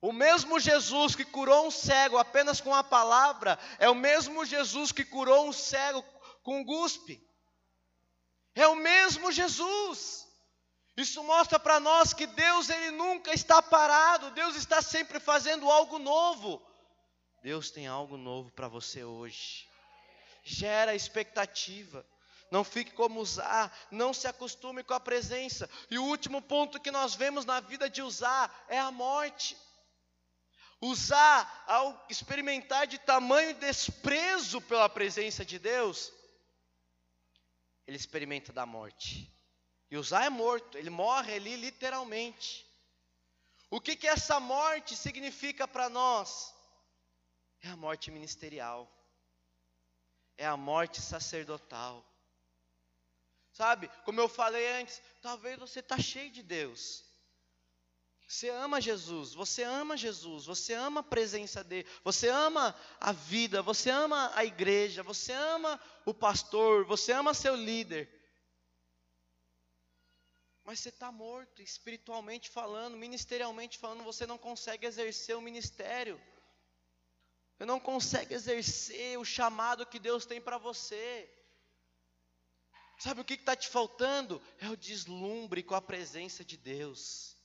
[0.00, 4.92] O mesmo Jesus que curou um cego apenas com a palavra, é o mesmo Jesus
[4.92, 6.04] que curou um cego
[6.42, 7.20] com guspe.
[8.54, 10.26] É o mesmo Jesus.
[10.96, 15.98] Isso mostra para nós que Deus ele nunca está parado, Deus está sempre fazendo algo
[15.98, 16.60] novo.
[17.42, 19.68] Deus tem algo novo para você hoje.
[20.42, 22.04] Gera expectativa.
[22.50, 25.68] Não fique como usar, não se acostume com a presença.
[25.90, 29.56] E o último ponto que nós vemos na vida de usar é a morte.
[30.80, 36.12] Usar ao experimentar de tamanho desprezo pela presença de Deus,
[37.86, 39.32] ele experimenta da morte.
[39.90, 42.66] E Usar é morto, ele morre ali literalmente.
[43.70, 46.54] O que que essa morte significa para nós?
[47.62, 48.88] É a morte ministerial.
[50.36, 52.04] É a morte sacerdotal.
[53.52, 57.04] Sabe, como eu falei antes, talvez você está cheio de Deus.
[58.28, 63.62] Você ama Jesus, você ama Jesus, você ama a presença dele, você ama a vida,
[63.62, 68.06] você ama a igreja, você ama o pastor, você ama seu líder.
[70.62, 76.20] Mas você está morto, espiritualmente falando, ministerialmente falando, você não consegue exercer o ministério.
[77.56, 81.34] Você não consegue exercer o chamado que Deus tem para você.
[82.98, 84.38] Sabe o que está te faltando?
[84.58, 87.37] É o deslumbre com a presença de Deus.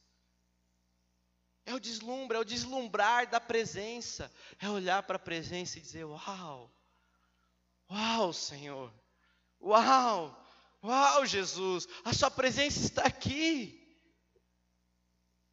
[1.65, 4.32] É o deslumbre, é o deslumbrar da presença.
[4.60, 6.71] É olhar para a presença e dizer: Uau,
[7.89, 8.93] Uau, Senhor,
[9.62, 10.39] Uau,
[10.84, 13.80] Uau, Jesus, a Sua presença está aqui.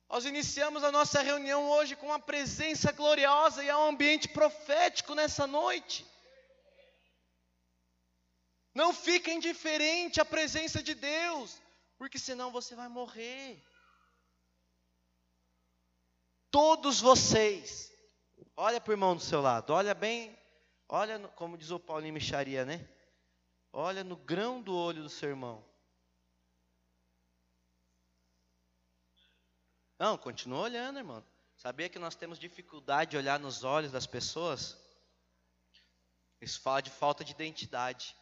[0.08, 5.14] Nós iniciamos a nossa reunião hoje com uma presença gloriosa e é um ambiente profético
[5.14, 6.04] nessa noite.
[8.74, 11.60] Não fique indiferente à presença de Deus,
[11.96, 13.62] porque senão você vai morrer.
[16.50, 17.92] Todos vocês,
[18.56, 20.36] olha para o irmão do seu lado, olha bem,
[20.88, 22.88] olha como diz o Paulinho Micharia, né?
[23.72, 25.64] Olha no grão do olho do seu irmão.
[29.96, 31.22] Não, continua olhando, irmão.
[31.56, 34.76] Sabia que nós temos dificuldade de olhar nos olhos das pessoas?
[36.40, 38.16] Isso fala de falta de identidade.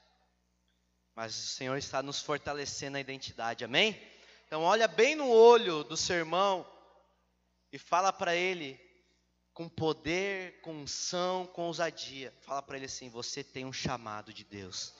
[1.14, 4.00] Mas o Senhor está nos fortalecendo a identidade, amém?
[4.46, 6.66] Então, olha bem no olho do seu irmão
[7.72, 8.80] e fala para ele,
[9.52, 12.32] com poder, com unção, com ousadia.
[12.42, 14.94] Fala para ele assim: Você tem um chamado de Deus.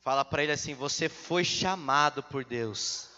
[0.00, 3.08] Fala para ele assim: Você foi chamado por Deus.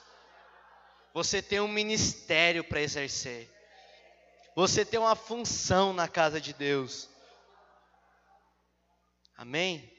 [1.15, 3.51] Você tem um ministério para exercer.
[4.55, 7.09] Você tem uma função na casa de Deus.
[9.37, 9.91] Amém?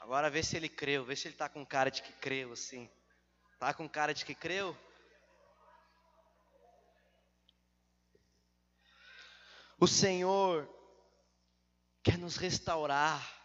[0.00, 2.90] Agora vê se ele creu, vê se ele está com cara de que creu assim.
[3.54, 4.76] Está com cara de que creu?
[9.78, 10.68] O Senhor
[12.02, 13.36] quer nos restaurar.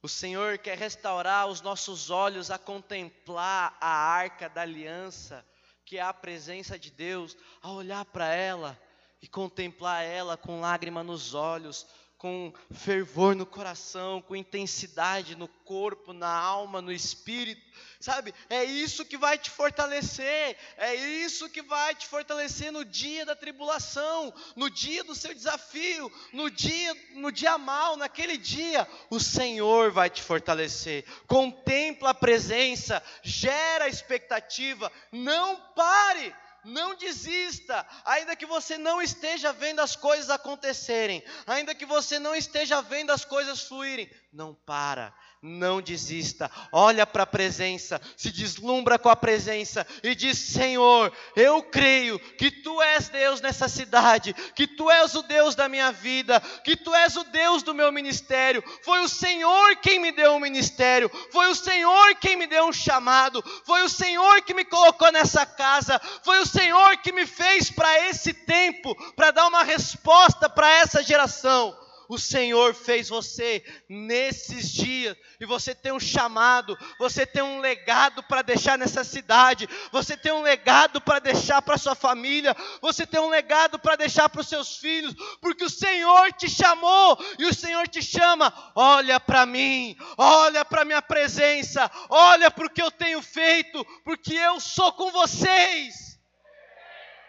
[0.00, 5.44] O Senhor quer restaurar os nossos olhos a contemplar a arca da aliança,
[5.84, 8.78] que é a presença de Deus, a olhar para ela
[9.20, 11.86] e contemplar ela com lágrima nos olhos,
[12.24, 17.60] com fervor no coração, com intensidade no corpo, na alma, no espírito,
[18.00, 18.32] sabe?
[18.48, 23.36] É isso que vai te fortalecer, é isso que vai te fortalecer no dia da
[23.36, 29.90] tribulação, no dia do seu desafio, no dia, no dia mal, naquele dia, o Senhor
[29.90, 31.04] vai te fortalecer.
[31.26, 36.34] Contempla a presença, gera expectativa, não pare
[36.64, 42.34] não desista, ainda que você não esteja vendo as coisas acontecerem, ainda que você não
[42.34, 48.98] esteja vendo as coisas fluírem, não para, não desista, olha para a presença, se deslumbra
[48.98, 54.66] com a presença e diz: Senhor, eu creio que tu és Deus nessa cidade, que
[54.66, 58.64] tu és o Deus da minha vida, que tu és o Deus do meu ministério.
[58.82, 62.72] Foi o Senhor quem me deu um ministério, foi o Senhor quem me deu um
[62.72, 67.70] chamado, foi o Senhor que me colocou nessa casa, foi o Senhor que me fez
[67.70, 74.70] para esse tempo, para dar uma resposta para essa geração o Senhor fez você nesses
[74.70, 80.16] dias, e você tem um chamado, você tem um legado para deixar nessa cidade, você
[80.16, 84.40] tem um legado para deixar para sua família, você tem um legado para deixar para
[84.40, 88.52] os seus filhos, porque o Senhor te chamou e o Senhor te chama.
[88.74, 94.34] Olha para mim, olha para minha presença, olha para o que eu tenho feito, porque
[94.34, 96.13] eu sou com vocês.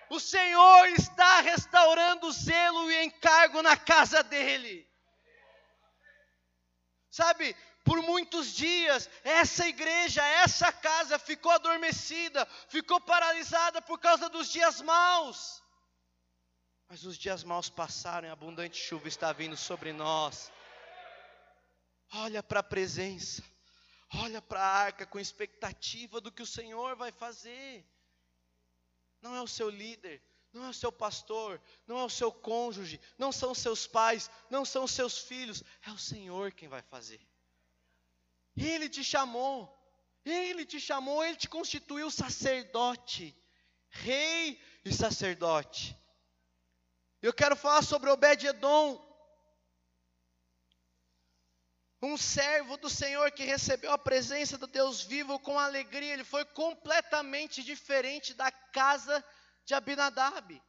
[0.10, 4.88] O Senhor está restaurando o zelo e encargo na casa dele.
[7.10, 14.50] Sabe, por muitos dias, essa igreja, essa casa ficou adormecida, ficou paralisada por causa dos
[14.50, 15.64] dias maus.
[16.88, 20.52] Mas os dias maus passaram e abundante chuva está vindo sobre nós.
[22.14, 23.44] Olha para a presença,
[24.14, 27.84] olha para a arca com expectativa do que o Senhor vai fazer
[29.26, 30.22] não é o seu líder,
[30.54, 34.64] não é o seu pastor, não é o seu cônjuge, não são seus pais, não
[34.64, 37.20] são seus filhos, é o Senhor quem vai fazer.
[38.56, 39.76] Ele te chamou,
[40.24, 43.36] ele te chamou, ele te constituiu sacerdote,
[43.90, 45.98] rei e sacerdote.
[47.20, 49.04] Eu quero falar sobre Obed-Edom,
[52.02, 56.46] um servo do Senhor que recebeu a presença do Deus vivo com alegria, ele foi
[56.46, 59.24] completamente diferente da casa
[59.66, 60.62] de Abinadab.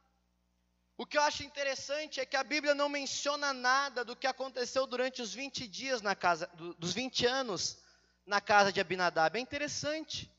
[0.97, 4.87] O que eu acho interessante é que a Bíblia não menciona nada do que aconteceu
[4.87, 7.77] durante os 20 dias na casa, dos 20 anos
[8.25, 9.37] na casa de Abinadab.
[9.37, 10.31] É interessante.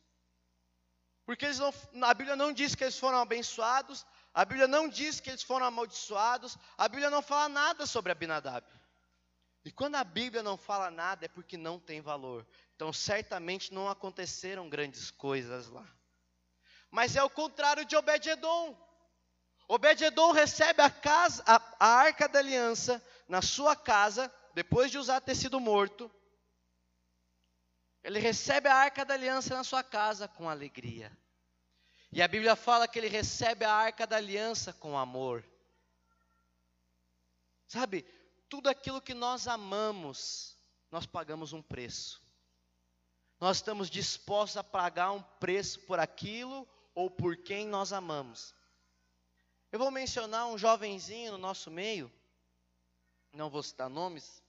[1.24, 1.46] Porque
[1.92, 5.42] não, a Bíblia não diz que eles foram abençoados, a Bíblia não diz que eles
[5.42, 8.66] foram amaldiçoados, a Bíblia não fala nada sobre Abinadab.
[9.68, 12.46] E quando a Bíblia não fala nada é porque não tem valor.
[12.74, 15.86] Então, certamente não aconteceram grandes coisas lá.
[16.90, 18.74] Mas é o contrário de Obed-Edom.
[19.68, 25.20] Obed-Edom recebe a, casa, a, a arca da aliança na sua casa, depois de usar
[25.20, 26.10] ter sido morto.
[28.02, 31.12] Ele recebe a arca da aliança na sua casa com alegria.
[32.10, 35.44] E a Bíblia fala que ele recebe a arca da aliança com amor.
[37.66, 38.06] Sabe,
[38.48, 40.56] tudo aquilo que nós amamos,
[40.90, 42.22] nós pagamos um preço.
[43.38, 48.54] Nós estamos dispostos a pagar um preço por aquilo ou por quem nós amamos.
[49.70, 52.10] Eu vou mencionar um jovenzinho no nosso meio,
[53.32, 54.42] não vou citar nomes,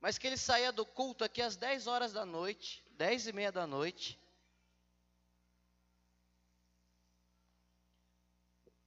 [0.00, 3.50] mas que ele saía do culto aqui às 10 horas da noite, 10 e meia
[3.50, 4.18] da noite,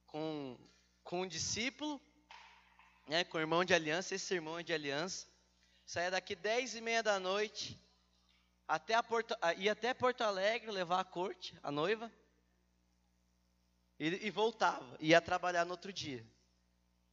[0.06, 0.58] com,
[1.04, 2.00] com um discípulo
[3.08, 5.26] né, com o irmão de aliança, esse irmão de aliança.
[5.84, 7.80] saía daqui dez e meia da noite,
[8.66, 12.12] até a Porto, ia até Porto Alegre levar a corte, a noiva,
[13.98, 16.24] e, e voltava, ia trabalhar no outro dia.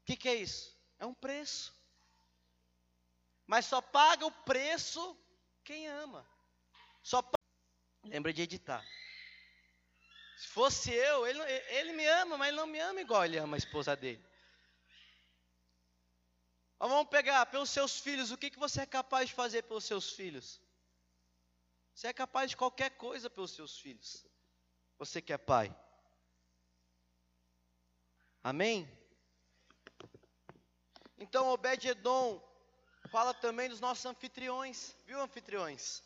[0.01, 0.77] O que, que é isso?
[0.99, 1.73] É um preço.
[3.47, 5.17] Mas só paga o preço
[5.63, 6.27] quem ama.
[7.01, 7.35] Só paga.
[8.03, 8.85] Lembra de editar.
[10.37, 13.55] Se fosse eu, ele, ele me ama, mas ele não me ama igual ele ama
[13.55, 14.23] a esposa dele.
[16.79, 20.11] Vamos pegar pelos seus filhos, o que, que você é capaz de fazer pelos seus
[20.11, 20.61] filhos?
[21.93, 24.25] Você é capaz de qualquer coisa pelos seus filhos.
[24.97, 25.75] Você que é pai.
[28.43, 28.87] Amém?
[31.17, 32.41] Então Obed-Edom
[33.07, 36.03] fala também dos nossos anfitriões, viu anfitriões?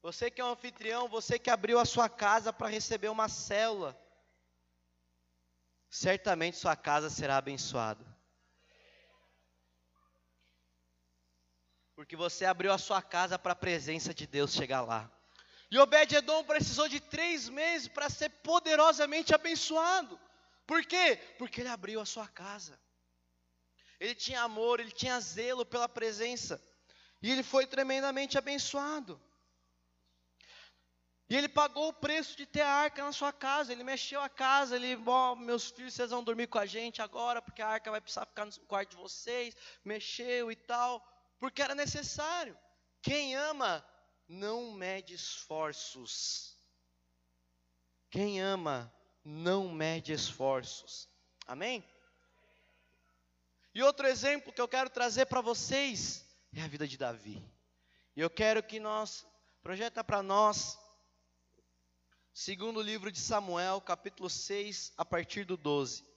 [0.00, 3.98] Você que é um anfitrião, você que abriu a sua casa para receber uma célula,
[5.88, 8.13] certamente sua casa será abençoada.
[11.94, 15.10] Porque você abriu a sua casa para a presença de Deus chegar lá.
[15.70, 20.18] E Obed-Edom precisou de três meses para ser poderosamente abençoado.
[20.66, 21.18] Por quê?
[21.38, 22.78] Porque ele abriu a sua casa.
[24.00, 26.62] Ele tinha amor, ele tinha zelo pela presença.
[27.22, 29.20] E ele foi tremendamente abençoado.
[31.28, 33.72] E ele pagou o preço de ter a arca na sua casa.
[33.72, 34.76] Ele mexeu a casa.
[34.76, 38.00] Ele, oh, meus filhos, vocês vão dormir com a gente agora, porque a arca vai
[38.00, 39.56] precisar ficar no quarto de vocês.
[39.84, 41.02] Mexeu e tal,
[41.38, 42.56] porque era necessário.
[43.02, 43.86] Quem ama
[44.28, 46.58] não mede esforços.
[48.10, 48.92] Quem ama
[49.24, 51.08] não mede esforços.
[51.46, 51.84] Amém?
[53.74, 56.24] E outro exemplo que eu quero trazer para vocês
[56.54, 57.42] é a vida de Davi.
[58.16, 59.26] E eu quero que nós
[59.62, 60.78] projeta para nós
[62.32, 66.13] segundo livro de Samuel, capítulo 6, a partir do 12.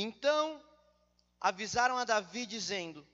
[0.00, 0.62] Então
[1.40, 3.04] avisaram a Davi, dizendo: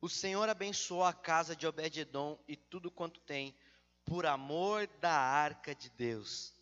[0.00, 3.52] O Senhor abençoou a casa de Obed-Edom e tudo quanto tem,
[4.04, 6.54] por amor da arca de Deus.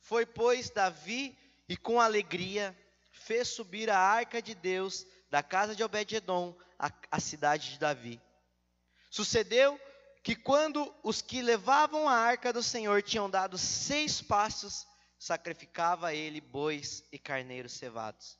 [0.00, 1.38] Foi, pois, Davi
[1.68, 2.76] e com alegria
[3.12, 6.58] fez subir a arca de Deus da casa de Obed-Edom
[7.08, 8.20] à cidade de Davi.
[9.10, 9.80] Sucedeu
[10.24, 16.40] que quando os que levavam a arca do Senhor tinham dado seis passos, sacrificava ele
[16.40, 18.36] bois e carneiros cevados.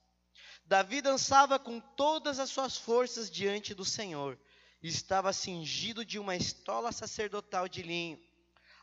[0.68, 4.38] Davi dançava com todas as suas forças diante do Senhor,
[4.82, 8.20] e estava cingido de uma estola sacerdotal de linho.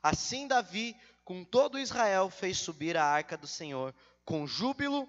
[0.01, 3.93] Assim Davi, com todo Israel, fez subir a arca do Senhor,
[4.25, 5.07] com júbilo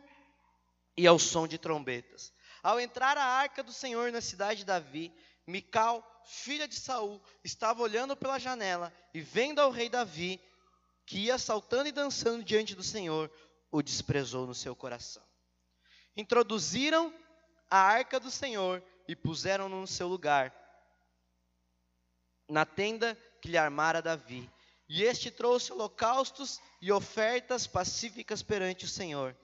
[0.95, 2.31] e ao som de trombetas.
[2.63, 5.11] Ao entrar a arca do Senhor na cidade de Davi,
[5.47, 10.39] Mical, filha de Saul, estava olhando pela janela e vendo ao rei Davi,
[11.07, 13.31] que ia saltando e dançando diante do Senhor,
[13.71, 15.26] o desprezou no seu coração
[16.17, 17.13] introduziram
[17.71, 20.55] a arca do Senhor e puseram-no no seu lugar,
[22.49, 24.51] na tenda que lhe armara Davi.
[24.89, 29.37] E este trouxe holocaustos e ofertas pacíficas perante o Senhor.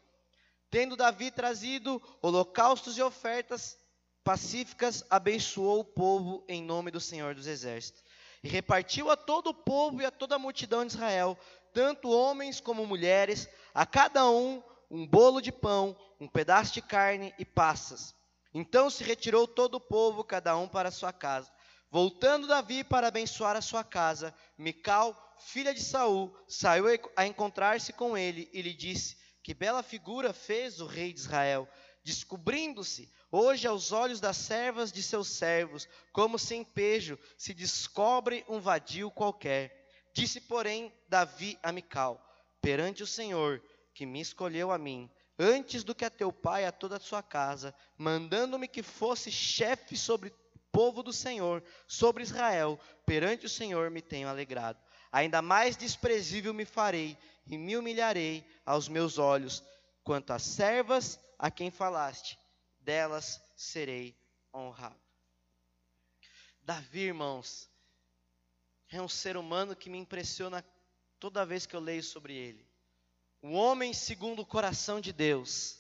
[0.71, 3.77] Tendo Davi trazido holocaustos e ofertas
[4.25, 8.05] pacíficas, abençoou o povo em nome do Senhor dos Exércitos.
[8.43, 11.37] E repartiu a todo o povo e a toda a multidão de Israel,
[11.73, 14.63] tanto homens como mulheres, a cada um
[14.93, 18.15] um bolo de pão, um pedaço de carne e passas.
[18.53, 21.51] Então se retirou todo o povo, cada um para sua casa.
[21.91, 26.85] Voltando Davi para abençoar a sua casa, Mical, filha de Saul, saiu
[27.17, 31.67] a encontrar-se com ele e lhe disse: Que bela figura fez o rei de Israel,
[32.05, 38.61] descobrindo-se hoje aos olhos das servas de seus servos, como sem pejo se descobre um
[38.61, 39.89] vadio qualquer.
[40.15, 42.23] Disse, porém, Davi a Mical:
[42.61, 43.63] Perante o Senhor,
[43.95, 47.23] que me escolheu a mim, antes do que a teu pai a toda a sua
[47.23, 53.91] casa, mandando-me que fosse chefe sobre o povo do Senhor, sobre Israel, perante o Senhor
[53.91, 54.81] me tenho alegrado.
[55.11, 59.63] Ainda mais desprezível me farei e me humilharei aos meus olhos,
[60.03, 62.39] quanto às servas a quem falaste,
[62.81, 64.17] delas serei
[64.55, 65.01] honrado.
[66.63, 67.69] Davi, irmãos,
[68.89, 70.65] é um ser humano que me impressiona
[71.19, 72.72] toda vez que eu leio sobre ele
[73.43, 75.79] um homem segundo o coração de Deus.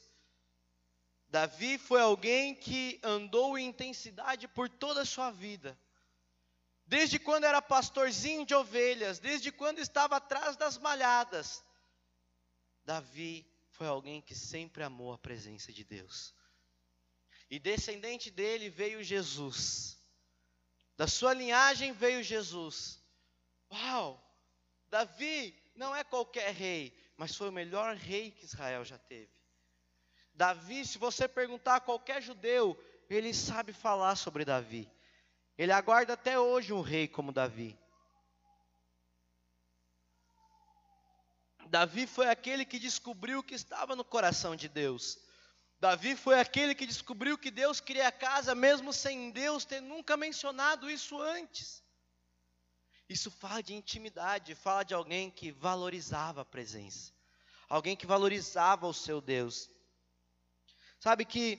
[1.28, 5.78] Davi foi alguém que andou em intensidade por toda a sua vida.
[6.84, 11.64] Desde quando era pastorzinho de ovelhas, desde quando estava atrás das malhadas.
[12.84, 16.34] Davi foi alguém que sempre amou a presença de Deus.
[17.48, 19.96] E descendente dele veio Jesus.
[20.96, 23.00] Da sua linhagem veio Jesus.
[23.70, 24.22] Uau!
[24.90, 29.30] Davi não é qualquer rei, mas foi o melhor rei que Israel já teve.
[30.34, 32.76] Davi, se você perguntar a qualquer judeu,
[33.08, 34.90] ele sabe falar sobre Davi.
[35.56, 37.78] Ele aguarda até hoje um rei como Davi.
[41.68, 45.16] Davi foi aquele que descobriu o que estava no coração de Deus.
[45.78, 50.16] Davi foi aquele que descobriu que Deus queria a casa, mesmo sem Deus ter nunca
[50.16, 51.82] mencionado isso antes.
[53.12, 57.11] Isso fala de intimidade, fala de alguém que valorizava a presença,
[57.72, 59.70] alguém que valorizava o seu Deus.
[61.00, 61.58] Sabe que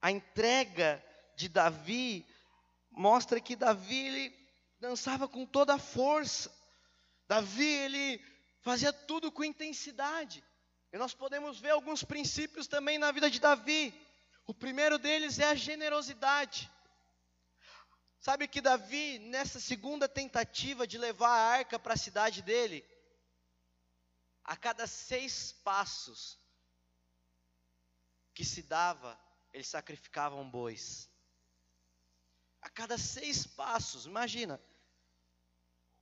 [0.00, 1.02] a entrega
[1.34, 2.26] de Davi
[2.90, 6.54] mostra que Davi ele dançava com toda a força.
[7.26, 8.22] Davi ele
[8.60, 10.44] fazia tudo com intensidade.
[10.92, 13.98] E nós podemos ver alguns princípios também na vida de Davi.
[14.46, 16.70] O primeiro deles é a generosidade.
[18.20, 22.84] Sabe que Davi, nessa segunda tentativa de levar a arca para a cidade dele,
[24.44, 26.38] a cada seis passos
[28.34, 29.18] que se dava,
[29.52, 31.10] ele sacrificava um bois.
[32.60, 34.60] A cada seis passos, imagina,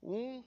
[0.02, 0.44] um,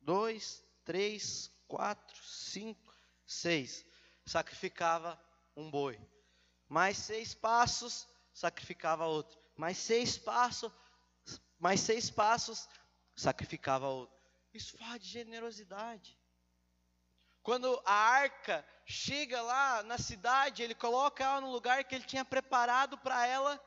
[0.00, 2.94] dois, três, quatro, cinco,
[3.26, 3.86] seis.
[4.26, 5.18] Sacrificava
[5.56, 5.98] um boi.
[6.68, 9.38] Mais seis passos, sacrificava outro.
[9.56, 10.70] Mais seis passos,
[11.58, 12.68] mais seis passos,
[13.16, 14.18] sacrificava outro.
[14.52, 16.19] Isso fala de generosidade.
[17.42, 22.24] Quando a arca chega lá na cidade, ele coloca ela no lugar que ele tinha
[22.24, 23.60] preparado para ela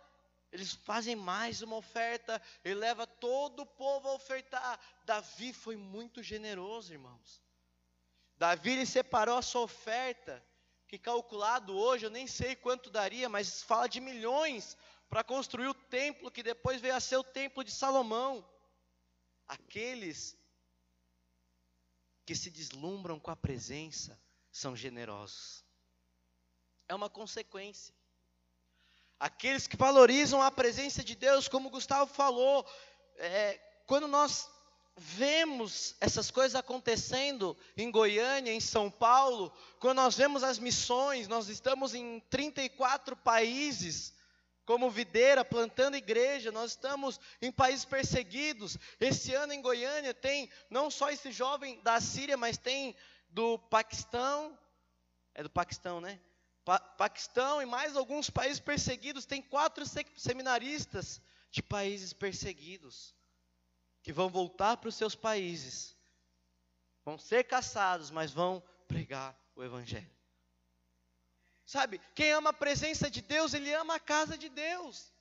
[0.53, 4.79] eles fazem mais uma oferta, ele leva todo o povo a ofertar.
[5.03, 7.41] Davi foi muito generoso, irmãos.
[8.37, 10.45] Davi ele separou a sua oferta,
[10.87, 14.77] que calculado hoje eu nem sei quanto daria, mas fala de milhões
[15.09, 18.47] para construir o templo que depois veio a ser o templo de Salomão.
[19.47, 20.37] Aqueles
[22.25, 24.19] que se deslumbram com a presença
[24.51, 25.63] são generosos.
[26.87, 27.93] É uma consequência.
[29.19, 32.65] Aqueles que valorizam a presença de Deus, como Gustavo falou,
[33.17, 34.49] é, quando nós
[34.95, 41.49] vemos essas coisas acontecendo em Goiânia, em São Paulo, quando nós vemos as missões, nós
[41.49, 44.13] estamos em 34 países,
[44.65, 48.77] como videira, plantando igreja, nós estamos em países perseguidos.
[48.99, 52.95] Esse ano em Goiânia tem não só esse jovem da Síria, mas tem
[53.29, 54.57] do Paquistão,
[55.33, 56.19] é do Paquistão, né?
[56.63, 59.83] Pa Paquistão e mais alguns países perseguidos, tem quatro
[60.15, 63.13] seminaristas de países perseguidos
[64.01, 65.97] que vão voltar para os seus países,
[67.03, 70.09] vão ser caçados, mas vão pregar o Evangelho.
[71.65, 75.13] Sabe, quem ama a presença de Deus, ele ama a casa de Deus.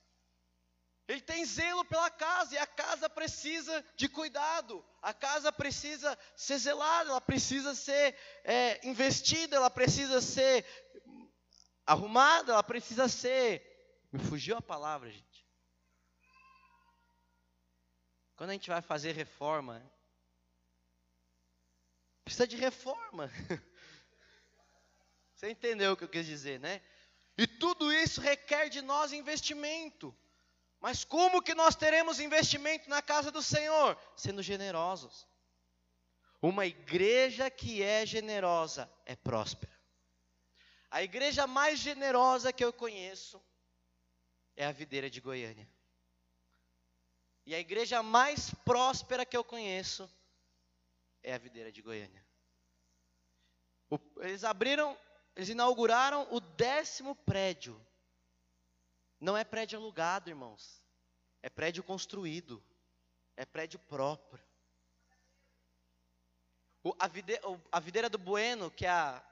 [1.09, 6.59] Ele tem zelo pela casa e a casa precisa de cuidado, a casa precisa ser
[6.59, 10.65] zelada, ela precisa ser é, investida, ela precisa ser
[11.85, 13.69] arrumada, ela precisa ser.
[14.13, 15.47] Me fugiu a palavra, gente.
[18.37, 19.83] Quando a gente vai fazer reforma,
[22.25, 23.31] precisa de reforma.
[25.43, 26.81] Você entendeu o que eu quis dizer, né?
[27.37, 30.17] E tudo isso requer de nós investimento.
[30.79, 33.99] Mas como que nós teremos investimento na casa do Senhor?
[34.17, 35.27] Sendo generosos.
[36.41, 39.73] Uma igreja que é generosa é próspera.
[40.89, 43.43] A igreja mais generosa que eu conheço
[44.55, 45.69] é a videira de Goiânia.
[47.45, 50.09] E a igreja mais próspera que eu conheço
[51.21, 52.25] é a videira de Goiânia.
[54.21, 54.97] Eles abriram,
[55.35, 57.81] eles inauguraram o décimo prédio.
[59.21, 60.83] Não é prédio alugado, irmãos.
[61.43, 62.63] É prédio construído.
[63.37, 64.43] É prédio próprio.
[66.85, 69.23] O, a, videira, a videira do Bueno, que é a,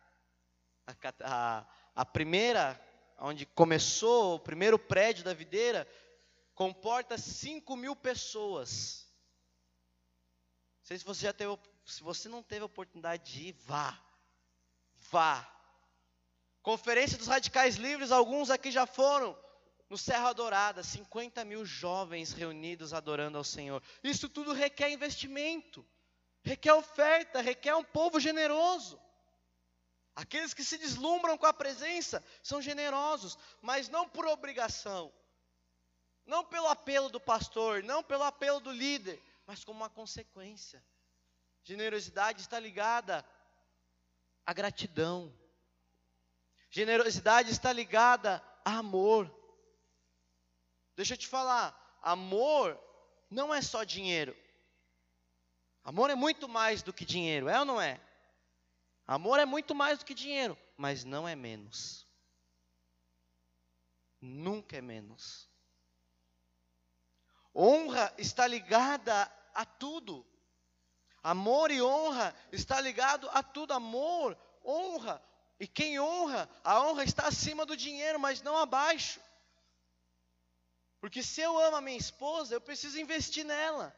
[1.25, 2.81] a, a, primeira,
[3.19, 5.87] onde começou, o primeiro prédio da videira,
[6.55, 9.07] comporta 5 mil pessoas.
[10.79, 14.01] Não sei se você já teve, se você não teve a oportunidade de ir, vá.
[15.11, 15.60] Vá.
[16.63, 19.39] Conferência dos Radicais Livres, alguns aqui já foram.
[19.89, 23.83] No Serra Dourada, 50 mil jovens reunidos adorando ao Senhor.
[24.05, 25.85] Isso tudo requer investimento,
[26.43, 29.01] requer oferta, requer um povo generoso.
[30.15, 35.13] Aqueles que se deslumbram com a presença são generosos, mas não por obrigação,
[36.27, 40.85] não pelo apelo do pastor, não pelo apelo do líder, mas como uma consequência.
[41.65, 43.25] Generosidade está ligada
[44.47, 45.35] à gratidão.
[46.71, 49.31] Generosidade está ligada a amor.
[50.95, 52.79] Deixa eu te falar, amor
[53.29, 54.37] não é só dinheiro.
[55.83, 58.01] Amor é muito mais do que dinheiro, é ou não é?
[59.07, 62.07] Amor é muito mais do que dinheiro, mas não é menos.
[64.21, 65.49] Nunca é menos.
[67.55, 70.25] Honra está ligada a tudo.
[71.23, 73.73] Amor e honra está ligado a tudo.
[73.73, 75.21] Amor, honra.
[75.61, 79.21] E quem honra, a honra está acima do dinheiro, mas não abaixo.
[80.99, 83.95] Porque se eu amo a minha esposa, eu preciso investir nela.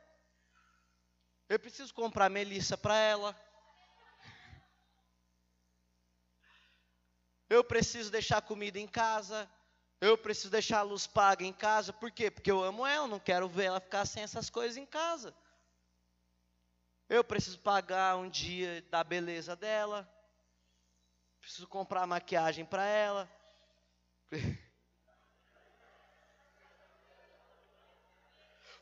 [1.49, 3.41] Eu preciso comprar melissa para ela.
[7.49, 9.49] Eu preciso deixar comida em casa.
[10.01, 11.93] Eu preciso deixar a luz paga em casa.
[11.93, 12.29] Por quê?
[12.29, 15.33] Porque eu amo ela, não quero ver ela ficar sem essas coisas em casa.
[17.09, 20.12] Eu preciso pagar um dia da beleza dela.
[21.43, 23.29] Preciso comprar maquiagem para ela.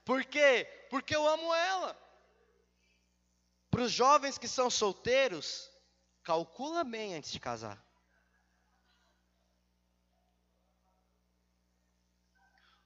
[0.04, 0.68] Por quê?
[0.90, 1.98] Porque eu amo ela.
[3.70, 5.70] Para os jovens que são solteiros,
[6.22, 7.82] calcula bem antes de casar.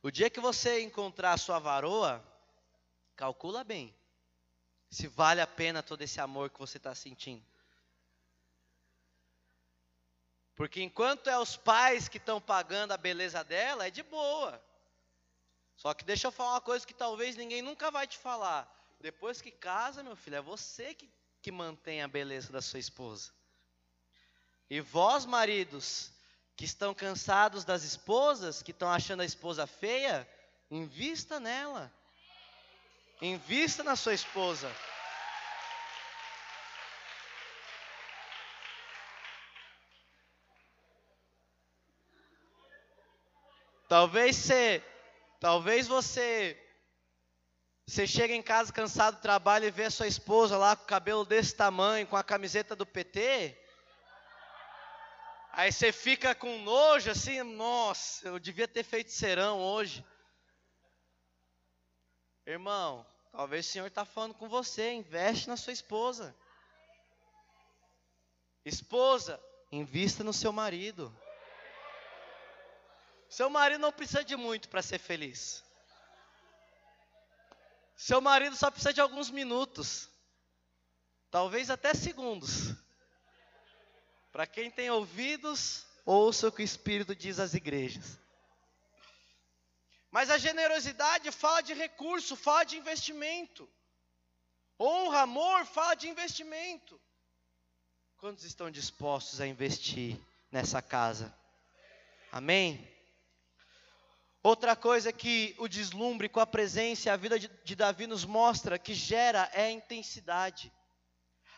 [0.01, 2.25] O dia que você encontrar a sua varoa,
[3.17, 3.95] calcula bem
[4.89, 7.45] se vale a pena todo esse amor que você está sentindo.
[10.55, 14.63] Porque enquanto é os pais que estão pagando a beleza dela, é de boa.
[15.77, 18.71] Só que deixa eu falar uma coisa que talvez ninguém nunca vai te falar.
[19.01, 21.11] Depois que casa, meu filho, é você que,
[21.43, 23.33] que mantém a beleza da sua esposa.
[24.71, 26.13] E vós, maridos,
[26.57, 30.29] que estão cansados das esposas, que estão achando a esposa feia,
[30.71, 31.93] invista nela.
[33.21, 34.71] Invista na sua esposa.
[43.95, 44.83] Talvez você,
[45.39, 46.61] talvez você,
[47.87, 50.87] você chega em casa cansado do trabalho e vê a sua esposa lá com o
[50.89, 53.57] cabelo desse tamanho, com a camiseta do PT.
[55.53, 60.05] Aí você fica com nojo assim, nossa, eu devia ter feito serão hoje.
[62.45, 66.35] Irmão, talvez o Senhor está falando com você, investe na sua esposa.
[68.65, 69.41] Esposa,
[69.71, 71.17] invista no seu marido.
[73.35, 75.65] Seu marido não precisa de muito para ser feliz.
[77.97, 80.09] Seu marido só precisa de alguns minutos,
[81.33, 82.77] talvez até segundos.
[84.31, 88.21] Para quem tem ouvidos, ouça o que o Espírito diz às igrejas.
[90.13, 93.69] Mas a generosidade fala de recurso, fala de investimento.
[94.79, 97.01] Honra, amor, fala de investimento.
[98.17, 100.17] Quantos estão dispostos a investir
[100.53, 101.37] nessa casa?
[102.31, 102.94] Amém?
[104.45, 108.27] Outra coisa que o deslumbre com a presença e a vida de, de Davi nos
[108.27, 110.71] mostra que gera é a intensidade.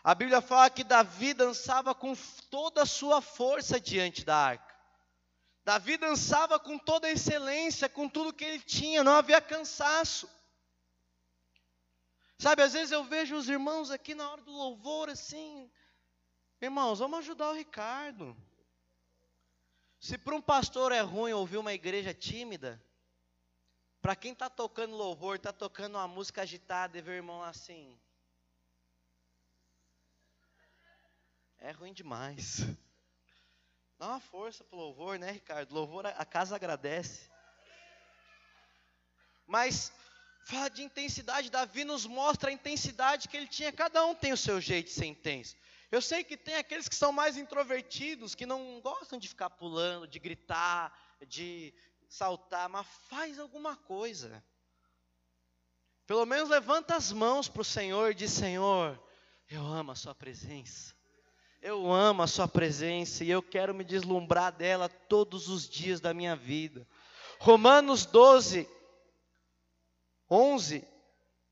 [0.05, 2.15] A Bíblia fala que Davi dançava com
[2.49, 4.73] toda a sua força diante da arca.
[5.65, 10.31] Davi dançava com toda a excelência, com tudo que ele tinha, não havia cansaço.
[12.39, 15.69] Sabe, às vezes eu vejo os irmãos aqui na hora do louvor assim,
[16.61, 18.37] irmãos, vamos ajudar o Ricardo.
[19.99, 22.83] Se para um pastor é ruim ouvir uma igreja tímida,
[24.01, 27.99] para quem está tocando louvor, está tocando uma música agitada e ver o irmão assim,
[31.59, 32.59] é ruim demais.
[33.99, 35.75] Dá uma força para o louvor, né, Ricardo?
[35.75, 37.31] Louvor, a casa agradece.
[39.47, 39.91] Mas
[40.45, 43.73] fala de intensidade, Davi nos mostra a intensidade que ele tinha.
[43.73, 45.57] Cada um tem o seu jeito de ser intenso.
[45.91, 50.09] Eu sei que tem aqueles que são mais introvertidos, que não gostam de ficar pulando,
[50.09, 50.93] de gritar,
[51.27, 51.73] de
[52.09, 54.43] saltar, mas faz alguma coisa.
[56.07, 59.01] Pelo menos levanta as mãos para o Senhor e diz: Senhor,
[59.49, 60.95] eu amo a Sua presença.
[61.63, 66.13] Eu amo a Sua presença e eu quero me deslumbrar dela todos os dias da
[66.13, 66.87] minha vida.
[67.39, 68.69] Romanos 12,
[70.31, 70.96] 11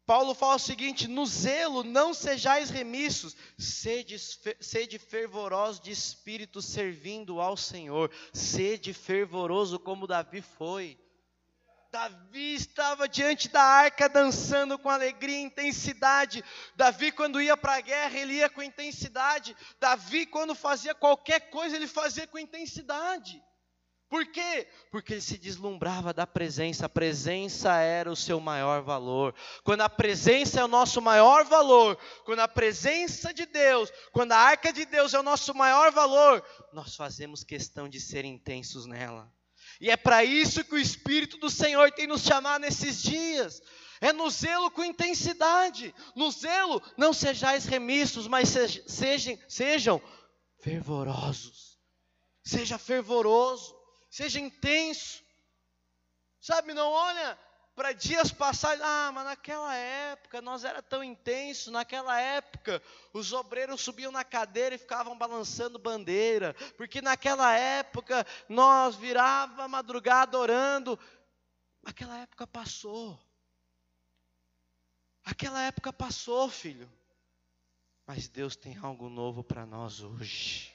[0.06, 7.40] Paulo fala o seguinte: no zelo não sejais remissos, sede, sede fervorosos de espírito servindo
[7.40, 10.98] ao Senhor, sede fervoroso como Davi foi.
[11.90, 16.44] Davi estava diante da arca dançando com alegria e intensidade.
[16.74, 19.56] Davi, quando ia para a guerra, ele ia com intensidade.
[19.78, 23.40] Davi, quando fazia qualquer coisa, ele fazia com intensidade.
[24.14, 24.68] Por quê?
[24.92, 29.34] Porque ele se deslumbrava da presença, a presença era o seu maior valor.
[29.64, 34.38] Quando a presença é o nosso maior valor, quando a presença de Deus, quando a
[34.38, 39.28] arca de Deus é o nosso maior valor, nós fazemos questão de ser intensos nela.
[39.80, 43.60] E é para isso que o Espírito do Senhor tem nos chamado nesses dias.
[44.00, 45.92] É no zelo com intensidade.
[46.14, 48.48] No zelo, não sejais remissos, mas
[48.86, 50.00] sejam, sejam
[50.60, 51.76] fervorosos.
[52.44, 53.73] Seja fervoroso,
[54.14, 55.24] seja intenso.
[56.40, 57.36] Sabe, não olha
[57.74, 62.80] para dias passados, ah, mas naquela época nós era tão intenso, naquela época
[63.12, 70.38] os obreiros subiam na cadeira e ficavam balançando bandeira, porque naquela época nós virava madrugada
[70.38, 70.96] orando.
[71.84, 73.18] Aquela época passou.
[75.24, 76.88] Aquela época passou, filho.
[78.06, 80.73] Mas Deus tem algo novo para nós hoje.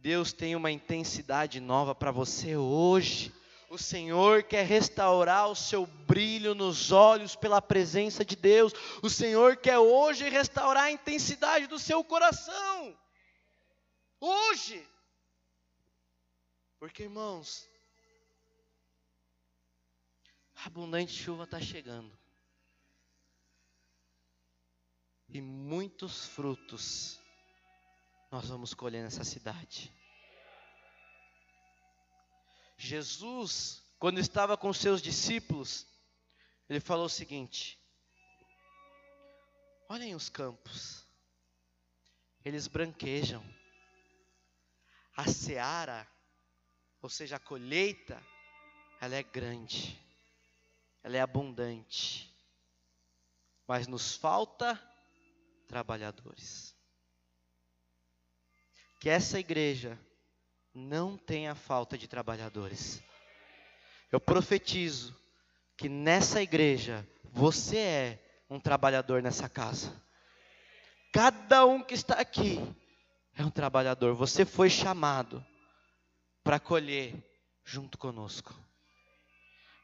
[0.00, 3.34] Deus tem uma intensidade nova para você hoje.
[3.68, 8.72] O Senhor quer restaurar o seu brilho nos olhos pela presença de Deus.
[9.02, 12.98] O Senhor quer hoje restaurar a intensidade do seu coração.
[14.18, 14.88] Hoje.
[16.78, 17.68] Porque, irmãos,
[20.56, 22.18] a abundante chuva está chegando.
[25.28, 27.19] E muitos frutos
[28.30, 29.92] nós vamos colher nessa cidade.
[32.76, 35.86] Jesus, quando estava com seus discípulos,
[36.68, 37.78] ele falou o seguinte:
[39.88, 41.04] Olhem os campos,
[42.44, 43.44] eles branquejam,
[45.16, 46.06] a seara,
[47.02, 48.22] ou seja, a colheita,
[49.00, 50.00] ela é grande,
[51.02, 52.32] ela é abundante,
[53.66, 54.80] mas nos falta
[55.66, 56.79] trabalhadores.
[59.00, 59.98] Que essa igreja
[60.72, 63.02] não tenha falta de trabalhadores.
[64.12, 65.16] Eu profetizo
[65.76, 69.90] que nessa igreja você é um trabalhador nessa casa.
[71.12, 72.60] Cada um que está aqui
[73.36, 74.14] é um trabalhador.
[74.14, 75.44] Você foi chamado
[76.44, 77.14] para colher
[77.64, 78.54] junto conosco.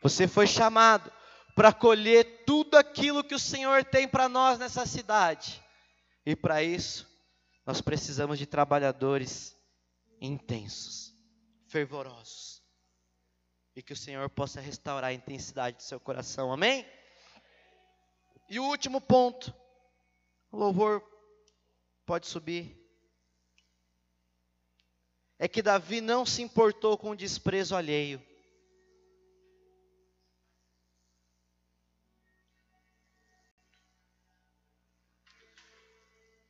[0.02, 1.10] Você foi chamado
[1.54, 5.62] para colher tudo aquilo que o Senhor tem para nós nessa cidade.
[6.24, 7.08] E para isso,
[7.66, 9.56] nós precisamos de trabalhadores
[10.20, 11.12] intensos,
[11.66, 12.62] fervorosos.
[13.74, 16.86] E que o Senhor possa restaurar a intensidade do seu coração, amém?
[18.48, 19.52] E o último ponto,
[20.50, 21.02] o louvor
[22.06, 22.80] pode subir.
[25.38, 28.24] É que Davi não se importou com o desprezo alheio.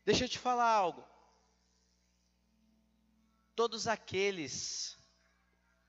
[0.07, 1.05] Deixa eu te falar algo
[3.57, 4.99] todos aqueles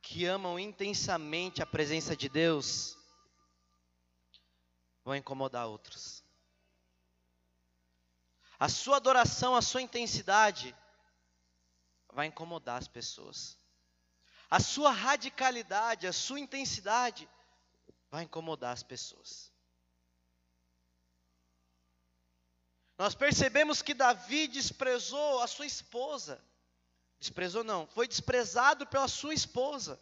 [0.01, 2.97] que amam intensamente a presença de Deus
[5.03, 6.23] vão incomodar outros.
[8.57, 10.73] A sua adoração, a sua intensidade
[12.13, 13.59] vai incomodar as pessoas.
[14.49, 17.29] A sua radicalidade, a sua intensidade
[18.09, 19.51] vai incomodar as pessoas.
[22.97, 26.43] Nós percebemos que Davi desprezou a sua esposa.
[27.19, 30.01] Desprezou não, foi desprezado pela sua esposa.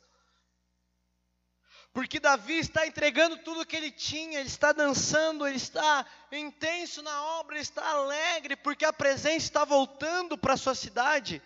[1.95, 7.23] Porque Davi está entregando tudo que ele tinha, ele está dançando, ele está intenso na
[7.39, 11.41] obra, ele está alegre, porque a presença está voltando para a sua cidade.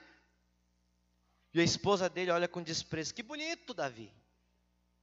[1.54, 4.12] E a esposa dele olha com desprezo: Que bonito, Davi,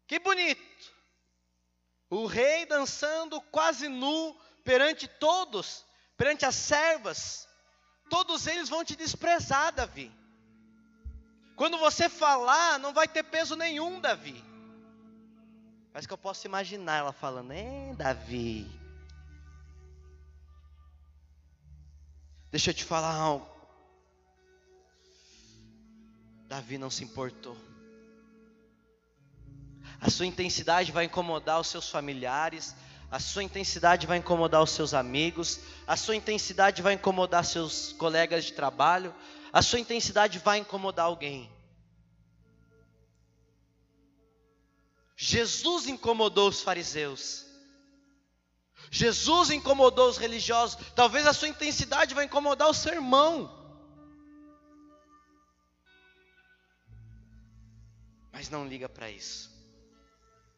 [0.04, 0.92] que bonito.
[2.10, 5.85] O rei dançando quase nu perante todos,
[6.16, 7.48] perante as servas,
[8.08, 10.12] todos eles vão te desprezar, Davi.
[11.54, 14.44] Quando você falar, não vai ter peso nenhum, Davi.
[15.92, 18.70] Mas que eu posso imaginar ela falando, hein, Davi.
[22.50, 23.56] Deixa eu te falar algo.
[26.46, 27.56] Davi não se importou.
[30.00, 32.74] A sua intensidade vai incomodar os seus familiares,
[33.10, 38.44] a sua intensidade vai incomodar os seus amigos, a sua intensidade vai incomodar seus colegas
[38.44, 39.14] de trabalho,
[39.52, 41.50] a sua intensidade vai incomodar alguém.
[45.16, 47.46] Jesus incomodou os fariseus.
[48.90, 50.78] Jesus incomodou os religiosos.
[50.94, 53.50] Talvez a sua intensidade vai incomodar o seu irmão.
[58.30, 59.50] Mas não liga para isso.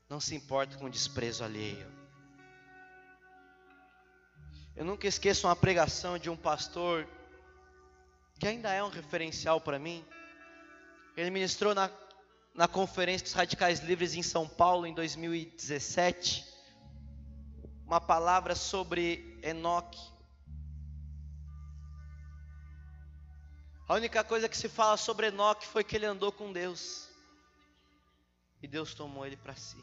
[0.09, 1.98] Não se importa com o desprezo alheio.
[4.79, 7.05] Eu nunca esqueço uma pregação de um pastor
[8.39, 10.05] que ainda é um referencial para mim.
[11.17, 11.91] Ele ministrou na,
[12.55, 16.47] na Conferência dos Radicais Livres em São Paulo em 2017
[17.85, 19.99] uma palavra sobre Enoque.
[23.89, 27.09] A única coisa que se fala sobre Enoque foi que ele andou com Deus.
[28.63, 29.83] E Deus tomou ele para si.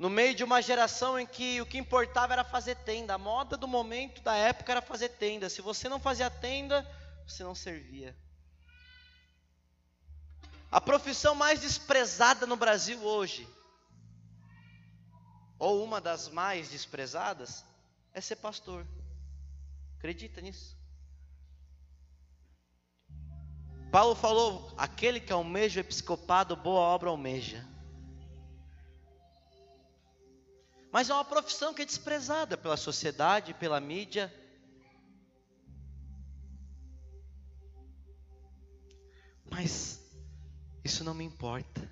[0.00, 3.12] No meio de uma geração em que o que importava era fazer tenda.
[3.12, 5.50] A moda do momento, da época, era fazer tenda.
[5.50, 6.90] Se você não fazia tenda,
[7.28, 8.16] você não servia.
[10.72, 13.46] A profissão mais desprezada no Brasil hoje,
[15.58, 17.62] ou uma das mais desprezadas,
[18.14, 18.86] é ser pastor.
[19.98, 20.78] Acredita nisso?
[23.92, 27.68] Paulo falou: aquele que almeja o episcopado, boa obra almeja.
[30.92, 34.32] Mas é uma profissão que é desprezada pela sociedade, pela mídia.
[39.48, 40.00] Mas
[40.84, 41.88] isso não me importa.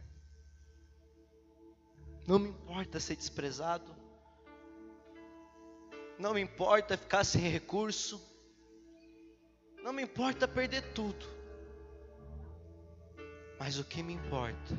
[2.26, 3.96] Não me importa ser desprezado.
[6.18, 8.20] Não me importa ficar sem recurso.
[9.84, 11.24] Não me importa perder tudo.
[13.60, 14.76] Mas o que me importa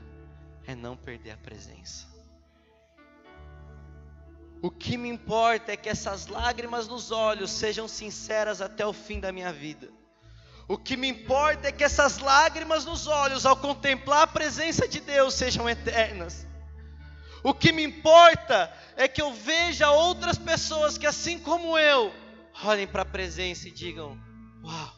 [0.67, 2.18] é não perder a presença.
[4.61, 9.19] O que me importa é que essas lágrimas nos olhos sejam sinceras até o fim
[9.19, 9.89] da minha vida.
[10.67, 14.99] O que me importa é que essas lágrimas nos olhos, ao contemplar a presença de
[14.99, 16.45] Deus, sejam eternas.
[17.41, 22.13] O que me importa é que eu veja outras pessoas que, assim como eu,
[22.63, 24.19] olhem para a presença e digam:
[24.63, 24.93] Uau!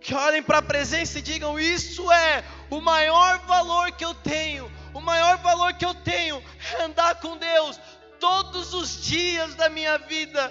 [0.00, 4.70] Que olhem para a presença e digam: Isso é o maior valor que eu tenho
[4.96, 6.42] o maior valor que eu tenho
[6.72, 7.78] é andar com Deus
[8.18, 10.50] todos os dias da minha vida.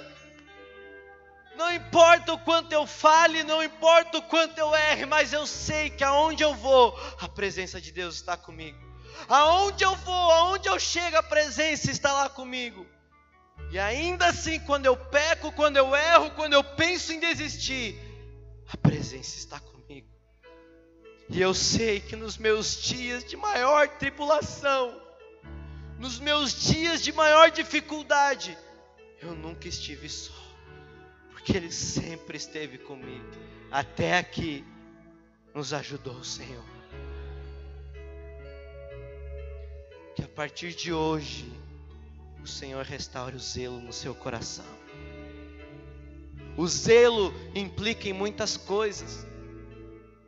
[1.56, 5.90] Não importa o quanto eu fale, não importa o quanto eu erre, mas eu sei
[5.90, 8.78] que aonde eu vou, a presença de Deus está comigo.
[9.28, 12.86] Aonde eu vou, aonde eu chego, a presença está lá comigo.
[13.72, 18.00] E ainda assim, quando eu peco, quando eu erro, quando eu penso em desistir,
[18.72, 19.75] a presença está comigo.
[21.30, 25.02] E eu sei que nos meus dias de maior tribulação,
[25.98, 28.58] nos meus dias de maior dificuldade,
[29.22, 30.34] eu nunca estive só,
[31.32, 33.26] porque Ele sempre esteve comigo.
[33.72, 34.64] Até aqui
[35.54, 36.64] nos ajudou o Senhor.
[40.16, 41.52] Que a partir de hoje,
[42.44, 44.66] o Senhor restaure o zelo no seu coração.
[46.56, 49.26] O zelo implica em muitas coisas.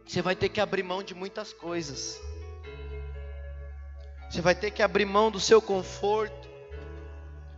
[0.07, 2.17] Você vai ter que abrir mão de muitas coisas.
[4.29, 6.47] Você vai ter que abrir mão do seu conforto.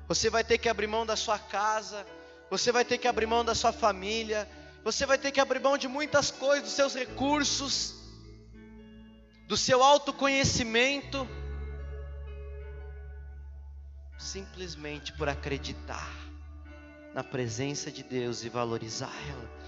[0.07, 2.03] Você vai ter que abrir mão da sua casa.
[2.49, 4.49] Você vai ter que abrir mão da sua família.
[4.83, 7.93] Você vai ter que abrir mão de muitas coisas, dos seus recursos,
[9.47, 11.27] do seu autoconhecimento,
[14.17, 16.11] simplesmente por acreditar
[17.13, 19.58] na presença de Deus e valorizar ela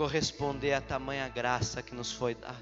[0.00, 2.56] corresponder a tamanha graça que nos foi dada.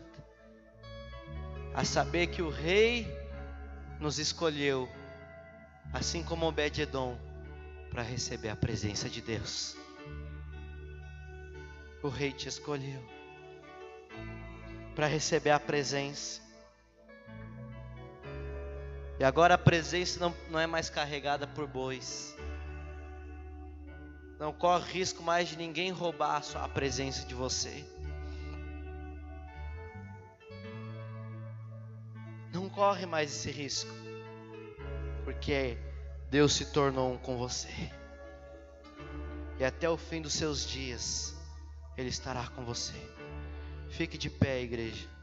[1.73, 3.07] A saber que o Rei
[4.01, 4.89] nos escolheu,
[5.93, 7.17] assim como Obed-Edom,
[7.91, 9.77] para receber a presença de Deus.
[12.03, 13.01] O Rei te escolheu
[14.97, 16.43] para receber a presença.
[19.21, 22.37] E agora a presença não, não é mais carregada por bois.
[24.39, 27.85] Não corre risco mais de ninguém roubar a presença de você.
[32.53, 33.91] Não corre mais esse risco.
[35.25, 35.77] Porque
[36.31, 37.91] Deus se tornou um com você.
[39.59, 41.35] E até o fim dos seus dias,
[41.97, 42.95] Ele estará com você.
[43.91, 45.18] Fique de pé, igreja.